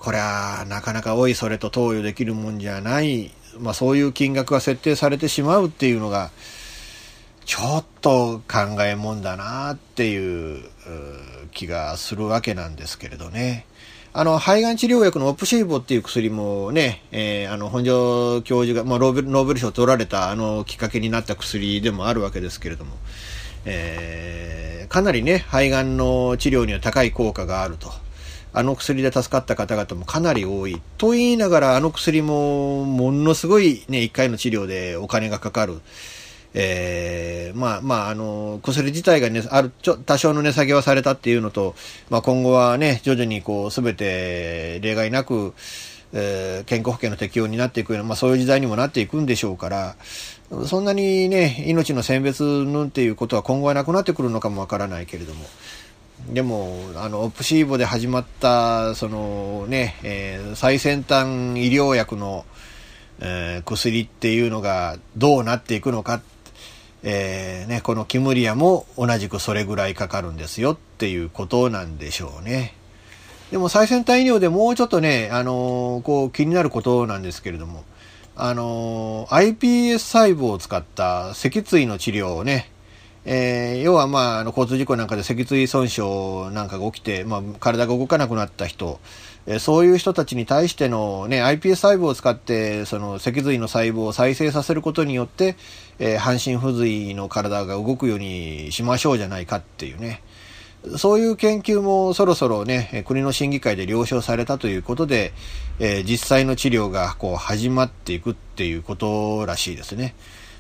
[0.09, 3.31] これはなかなかおいそれと投与できるもんじゃない、
[3.61, 6.31] まあ、そういう金額が設定されてしまうっていうのが
[7.45, 10.65] ちょっと考えもんだなっていう
[11.51, 13.67] 気がするわけなんですけれどね。
[14.15, 22.97] あの、肺がん治療薬のオプシーボっていう薬もね、えー、あの、本庄教授が、まあ、ノーベル賞を取られたあのきっかけになった薬でもあるわけですけれども、
[23.67, 28.08] えー、かなりね、肺がんの治療には高い効果があると。
[28.53, 30.81] あの薬で助かった方々もかなり多い。
[30.97, 35.81] と言いながら、あの薬もものすごいね、1回の治療でお金がかかる。
[36.55, 41.75] えー、まあまあ、あの、薬自体がね、ある、ちょ、多少の値下げはされたっていうのと、
[42.11, 45.55] まあ今後はね、徐々にこう、すべて例外なく、
[46.15, 49.97] えー、健康保険の適用になっていくような、まあそういう時代にもなっていくんでしょうから、
[50.67, 55.45] そんなにね、命の選別ぬんっていうことは今後はなくなってくるのかもわからないけれども、
[56.29, 61.27] でも、あの、オプシーボで始まった、そのね、えー、最先端
[61.57, 62.45] 医療薬の、
[63.21, 66.21] えー、薬っていうのがどうなっていくのか
[67.03, 72.75] えー、ね、このキムリアも同じくそれぐらいかかるんですよっていうことなんでしょうね。
[73.51, 77.85] でも最先端医療でもうちょっとね、あの、こう気になることなんですけれども、
[78.37, 82.71] あの、iPS 細胞を使った脊椎の治療をね、
[83.31, 89.01] えー、要はまあ、あの交通事故なんかで脊椎損傷なんかが起きて、まあ、体が動かなくなった人、
[89.47, 95.57] えそういう人たちに対しての、ね、iPS 細胞を使ってその脊髄の細胞を再生させることによって、
[95.99, 100.23] えー、半身不随の体が動くようにしましょうじゃないかっていうね
[100.97, 105.33] そういう研究もそろそろね国の審議会で了承されたということで、
[105.81, 110.15] えー、実際の治療がこう始まっていくっていうことらしいですね。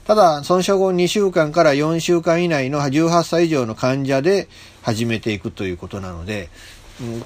[0.09, 4.49] ただ、損傷後2週間から4週間以内の18歳以上の患者で
[4.81, 6.49] 始めていくということなので、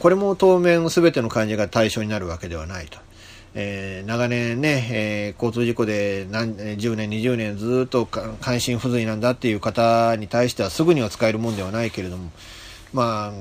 [0.01, 2.99] これも当面全ての患者が対象になるわけではないと。
[3.55, 12.33] えー、長年ね、えー、交通事故で何10年、20年ずっと関心不随なんだっていう方に対してはすぐには使えるもんではないけれども、
[12.93, 13.33] まあ、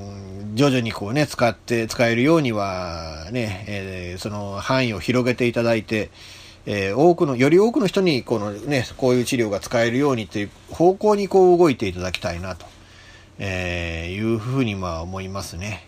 [0.54, 6.12] 徐々にこうね、使って、使えるようにはね、えー、その範囲を広げていただいて、
[6.66, 12.66] えー、多くの、より多くの人にこのね、こういう治療が使えるようにという方向にこう動いていただきたいなと、
[13.40, 15.88] えー、いうふうにまあ思いますね。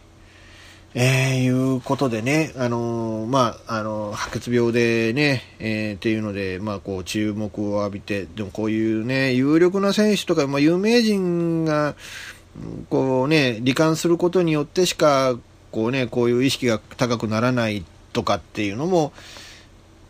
[0.95, 11.95] えー、いうことでね、あのー、まあ、あのー、白血病でね、えー、っていうので、まあ、こう、注目を浴びて、でもこういうね、有力な選手とか、まあ、有名人が、
[12.91, 15.35] こうね、罹患することによってしか、
[15.71, 19.13] こうね、こういう意識が高くならないとかっていうのも、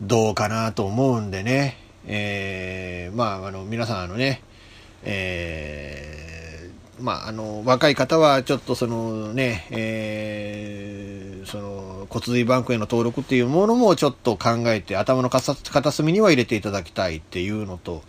[0.08, 4.42] どうかなと思うんでね、えー、まあ、あの、皆さん、あのね、
[5.04, 6.14] えー
[7.00, 18.04] まあ、あの若い方はちょっとそのね、えー、その骨髄バンクへの登録っていうものもちょっと考えて頭の片隅には入れていただきたいっていうのと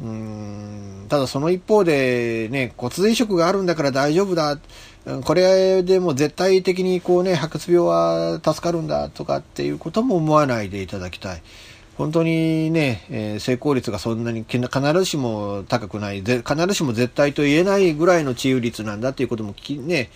[0.00, 4.58] うんただその一方で、ね、骨髄移植があるんだから大丈夫だ。
[5.24, 11.42] これでも絶対的にこう、ね、白血病は助かるんだとかっていうことも思わないでいただきたい。
[11.98, 14.60] 本当にね、えー、成功率がそんなに必
[14.94, 20.10] ずしも高くない、必ずしも絶対と言えないぐらいの治癒率なんだということもね、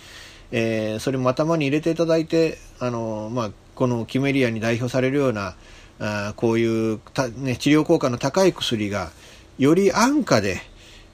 [0.52, 5.56] えー、それも頭に入れていただいて、あのまあ、このキメリアに代表されるような、
[5.98, 7.00] あこういう
[7.38, 9.10] ね、治療効果の高い薬が、
[9.58, 10.60] より安価で、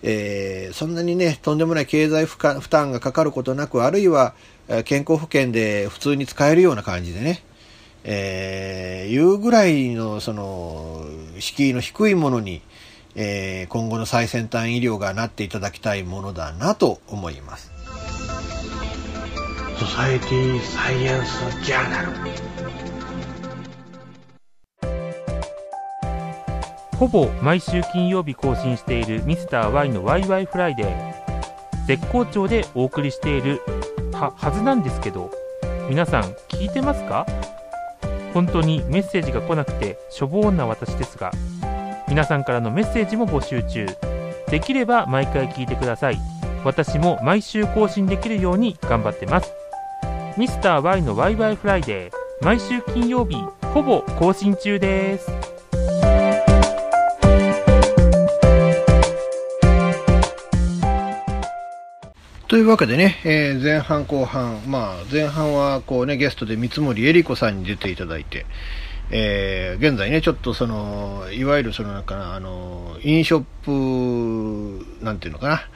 [0.03, 2.39] えー、そんなにね、とんでもない経済負
[2.69, 4.35] 担がかかることなく、あるいは
[4.85, 7.43] 健康保険で普通に使えるような感じでね、
[8.05, 11.05] えー、いうぐらいのその
[11.39, 12.63] 敷居の低いものに、
[13.15, 17.71] えー、今後の最先端医療がなっていただきたいものだなと思います。
[19.79, 22.72] ソサエティサイエンスジャーナル
[26.99, 31.87] ほぼ毎週金曜日更新しているミスター y のワイワイフライデー。
[31.87, 33.61] 絶好調でお送りしている。
[34.13, 35.31] ははずなんですけど
[35.89, 37.27] 皆さん聞いてますか？
[38.35, 41.33] 本当にメッセージが来なくてしょぼーんな私ですが
[42.09, 43.87] 皆さんからのメッセージも募集中。
[44.49, 46.19] できれば毎回聞いてください。
[46.65, 49.53] 私も毎週更新できるように頑張ってます。
[50.39, 52.45] ミスター y のワイワイフライデー。
[52.45, 53.37] 毎週金曜日
[53.75, 55.31] ほぼ更新中です。
[62.53, 68.45] というわけでね、えー前半後半、まあ、前半はこうね、ゲストで三森恵里子さんに出ていただいて、
[69.11, 75.67] えー現在ね、ちょっとその、いわゆるそのなんかな、あの、飲ショップ、なんていうのか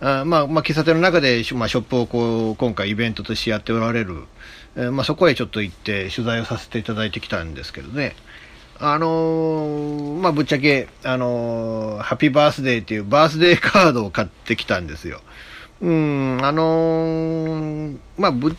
[0.00, 4.24] な、あまあ、まあ、喫茶店の中で、まあ、ショップをこう、今回イベントとしてやっておられる、
[4.74, 8.16] えーまあ、そこへちょっと行って取材をさせていただいてきたんですけどね、
[8.78, 15.20] あのーまあ、ぶっちゃけ、あのーハッピーバースデーっていうバースデーカードを買ってきたんですよ。
[15.82, 18.54] うん、あのーまあ、ぶっ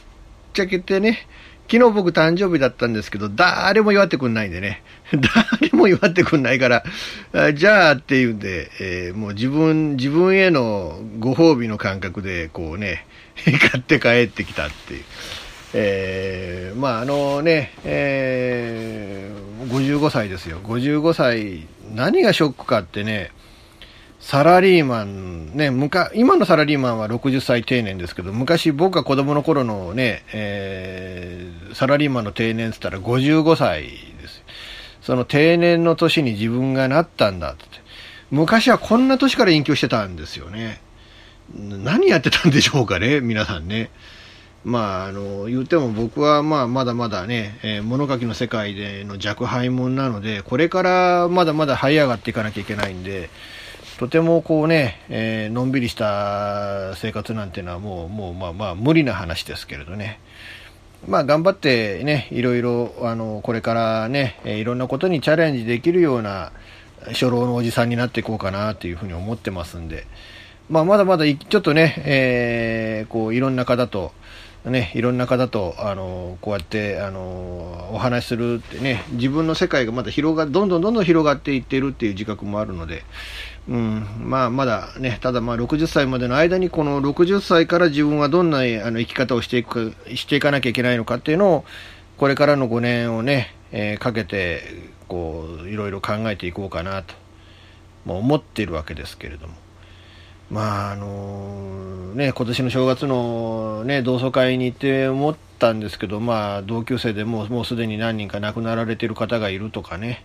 [0.54, 1.26] ちゃけてね、
[1.72, 4.84] 昨日僕誕生日だったんですけど、誰も祝ってくんないんでね。
[5.62, 6.84] 誰も祝ってくんないから、
[7.32, 13.06] あじゃあっていうんで、えーもう自分、自分へのご褒美の感覚で、こうね、
[13.72, 15.04] 買って帰ってきたっていう。
[15.76, 20.60] えーまああのね、えー55歳ですよ。
[20.62, 23.32] 55歳、何がショックかってね、
[24.24, 34.44] サラリーマン、ね、むか今のサラリーマンは60歳定年ですけど、昔僕が子供の頃のね、えーサラリーマンの定年って言ったら55歳です。
[35.02, 37.66] その定年の年に自分がなったんだって。
[38.32, 40.82] 昔はこんな年から隠居してたんですよね。
[41.54, 43.90] 何やってたんでしょうかね、皆さんね。
[44.64, 53.30] まあ、あの、言っても僕はまあ、まだまだね、えー物書きの世界での若輩者なので、これからまだまだ這い上がっていかなきゃいけないんで、
[54.00, 60.20] とてもこうね、えーのんびりした生活なんていうのはもう、もうまあまあ無理な話ですけれどね。
[61.08, 66.52] まあ頑張ってね、いろいろ、あの、これからね、いろんなことにチャレンジできるような
[67.08, 70.08] 初老のおじさんになっていこうかなというふうに思ってますんで、
[70.70, 74.12] まあまだまだちょっとね、えーこういろんな方と、
[74.66, 83.04] ね、いろんな方と、あの、こうやって、あの、お話しするってね、自分の世界がまだ広が、どんどんどんどん広がっていってるっていう自覚もあるので、
[83.68, 88.62] うん、まあ、まだね、ただまあ、60歳までの間に、この60歳から自分はどんなあ
[88.92, 91.66] の生き方をしていく、していかなきゃいけないのかっていうのを、
[92.18, 94.64] これからの5年をね、えーかけて、
[95.08, 97.14] こう、いろいろ考えていこうかなと、
[98.06, 99.54] もう思っているわけですけれども。
[100.52, 110.24] まああのね、今年の正月の、ね、同窓会に行って思ったんですけど、まあ、同級生でもうもうすでに何人か亡くなられている方がいるとかね、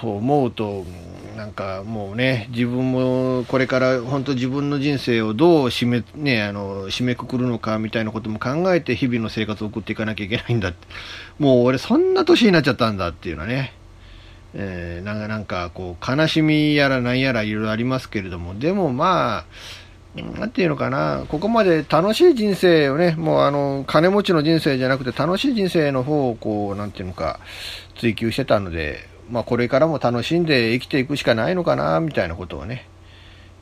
[0.00, 0.84] そう思うと、
[1.40, 10.86] なんかもうね、自分もこれから本当自分の人生をどう締め,、ね、あの締めくくるのかみたいなことも考えて日々の生活を送っていかなきゃいけないんだって、
[11.38, 13.72] もう俺そんな年になっちゃったんだっていうのはね。
[14.52, 18.58] えーなんかなんかこう悲しみやらなんやらいろいろありますけれども。
[18.58, 19.46] でもま
[20.18, 21.24] あなんていうのかな。
[21.28, 27.40] ここまで楽しい人生をねもうあの金持ちの人生じゃなくて楽しい人生の方をこうなんていうのか
[27.98, 29.08] 追求してたので。
[29.30, 32.86] まあこれからも楽しんで生きていくしかないのかなみたいなことをね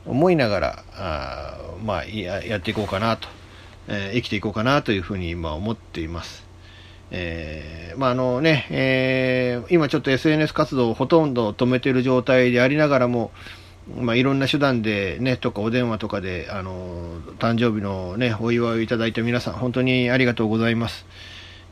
[0.05, 3.27] 思いながらあまあやっていこうかなと、
[3.87, 6.47] えー生きていこうかなというふうに今思っています。
[7.11, 13.31] えーまああのねえー今ちょっと SNS 活動をほとんど止めてる状態でありながらも、
[13.95, 21.05] まあ、いろんな手段で、ね、とかお電話とかであの誕生日の、ね、お祝いをいただいた皆さん本当にありがとうございます、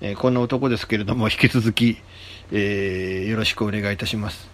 [0.02, 1.98] えーこんな男ですけれども引き続き、
[2.52, 4.50] えーよろしくお願いいたします、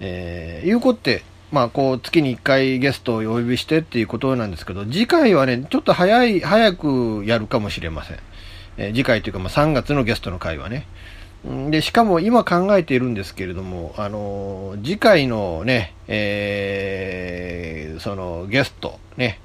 [0.00, 1.22] えー、いうことって
[1.52, 8.18] まあ、こう月に1回ゲストをお呼びしてっていうことなんですけど次回はねちょっと早い早くやるかもしれません
[8.78, 10.86] えー次回というか、まあ、3月のゲストの回はね。
[11.70, 19.40] で、しかも今考えているんですけれども、あのー次回のね、えーそのゲストね、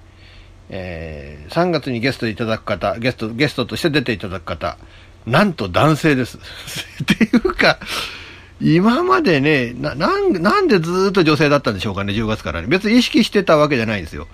[0.69, 4.77] えー3月にゲストでいただく方、ゲスト、ゲストとして出ていただく方、
[5.26, 6.38] なんと男性です。
[7.03, 7.80] っていうか、
[8.60, 12.68] 今までね、な、なん、なんでずっと女性だったんでしょうかね、10月からね。
[12.68, 14.27] 別に意識してたわけじゃないんですよ。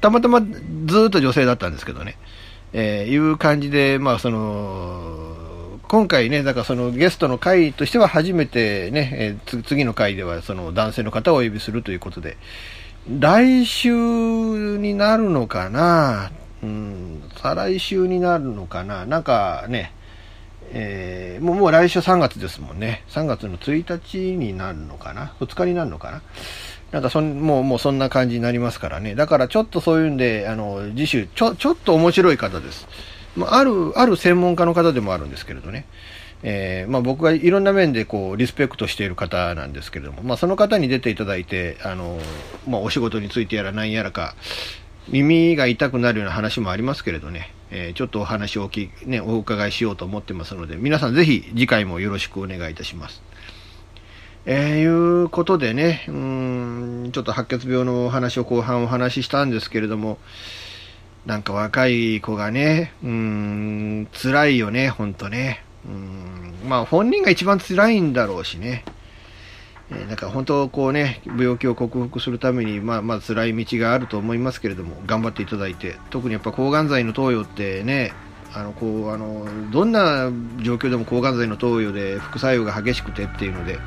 [0.00, 0.40] たまたま
[0.86, 2.16] ずっと女性だったんですけどね。
[2.72, 12.38] えーいう感じで、まあ、その、今回ね、だからそのゲストの回としては初めてね、えーつ次の回ではその男性の方をお呼びするということで、
[13.08, 13.90] 来週
[14.78, 16.30] になるのかな、
[16.62, 19.92] うん、再来週になるのかな、なんかね、
[20.72, 26.22] えーもうもう来週3月ですもんね、3月の1日になるのかな、2日になるのかな？
[26.92, 29.14] なんかそん、もう、もうそんな感じになりますからね。
[29.14, 32.86] だからちょっとそういうんで、あの、次週、ちょ、ちょっと面白い方です。
[33.34, 35.86] まあ、る、ある専門家の方でもあるんですけれどね。
[36.42, 42.18] えーまあ僕がいろんな面でこう、リスペクトしている方なんですけれども、まあその方に出ていただいて、あの、
[42.68, 44.34] まあお仕事についてやら何やらか、
[45.08, 53.22] 耳が痛くなるような話もありますけれどね、えーちょっとお話をおき、ね、お伺いしようと思ってますので、皆さんぜひ次回もよろしくお願いいたします。
[54.44, 60.18] えー、いうことでね、うん、ちょっと白血病のお話を後半お話ししたんですけれども、
[61.24, 65.64] なんか若い子がね、うん、辛いよね、ほんとね。
[65.86, 68.84] うん、まあ本人が一番辛いんだろうしね。
[69.90, 78.12] え、なんか本当こうね、病気を克服するために、まあまあ辛い道があると思いますけれども、頑張っていただいて、特にやっぱ抗がん剤の投与ってね、
[78.54, 80.30] あのこうあのどんな
[80.62, 83.78] 状況でも抗がん剤の投与で副作用が激しくてっていうので、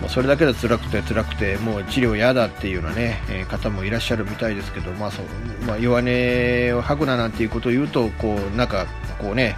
[0.00, 5.26] もうそれだけで辛くて辛くてもう治療嫌だっていうようなね、えー、方もいらっしゃるみたいですけど、まあそう
[5.66, 8.86] まあ、弱音を吐くななんていうことを言うとこうなんか
[9.18, 9.56] こうね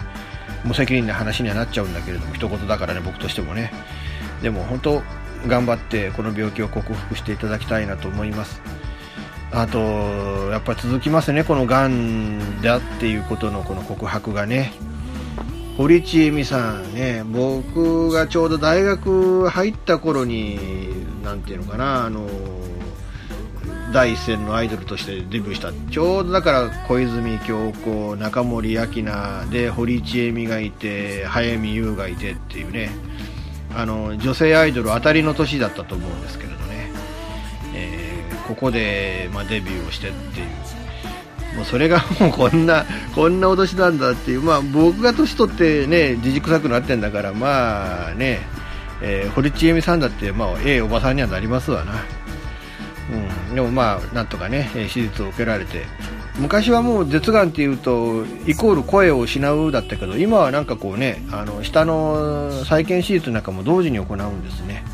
[0.65, 3.73] 無責任な話にはなっちゃうんだけれども一言だからね僕としてもね。
[4.43, 5.03] でも本当
[5.47, 8.61] 頑張ってこの病気を克服していただきたいなと思います。
[9.53, 9.79] あと
[10.51, 11.45] やっぱり続きますね。
[11.45, 14.73] このがんだっていうことのこの告白がね。
[15.77, 17.23] 堀ちえみさんね。
[17.25, 20.59] 僕がちょうど大学入った頃に
[21.25, 22.07] 何ていうのかな。
[22.07, 22.29] あの
[23.93, 25.71] 第一線のアイドルとしてデビューした。
[25.91, 32.91] ちょうどだから小泉京子中森明菜で堀ちえみがいて早見優がいてっていうね。
[33.75, 36.91] あの女性アイドル当たりの年だったと思うんですけれどね、
[37.75, 40.47] えー、ここで、まあ、デビューをしてっていう。
[41.57, 48.41] もうそれが もうこんなこんな脅しなんだっていう、まあ、僕が年取ってねじじくさくなってんだからまあね、
[49.03, 51.93] えー、堀ちえみさんだって、まあ、ええおばさんにはなりますわな。
[53.51, 55.85] うん、でもまあなんとかね手術を受けられて
[56.39, 64.85] 昔はもう舌がんっていうとイコール声を失うだったけど今はなんかこうねあの下の再建手術なんかも同時に行うんですね、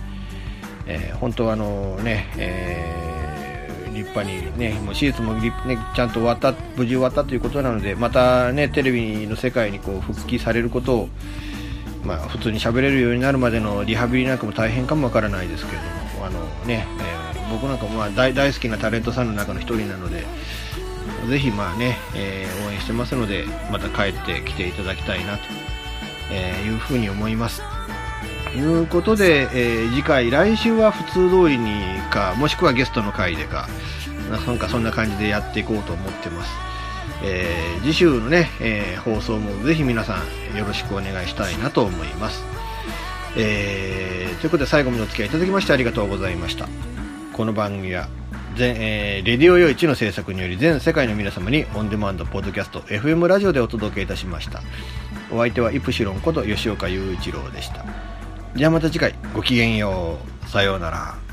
[0.87, 5.53] えー、本当はあのね、えー、立派にねもう手術も、ね、
[5.95, 11.09] ちゃんと終わった無事終わったということなのでまたねテレビの世界にこう復帰されることを
[12.05, 20.25] まあ、普通に喋れるようになるまでのリハビリなんかも大変かもわからないですけれどもあのね、えー僕なんかまあ大大好きなタレントさんの中の1人なので
[21.27, 25.45] ぜひまあね、えー、応援してますのでまた帰ってきていただきたいなと、
[26.33, 27.63] いうふうに思います。
[28.53, 33.69] ということで、えー、次回来週は普通通りにかもしくはゲストの回でか
[34.31, 36.51] なんかそんな感じでやっていこうと思ってます、
[37.23, 40.17] えー、次週のね、えー、放送もぜひ皆さ
[40.55, 42.43] んよろしくお願いしたいなと思います、
[43.37, 46.69] えー、ということで最後までお付き合いいただきましてありがとうございました。
[47.39, 48.09] この番組は
[48.59, 54.63] 全、えー、レディオよいちの制作により全世界の皆様にオンデマンドポッドキャスト FM ラジオでお届けいたしました。
[55.31, 57.85] お相手はイプシロンこと吉岡雄一郎でした。
[58.57, 60.49] じゃあまた次回ごきげんよう。
[60.49, 61.28] さようなら。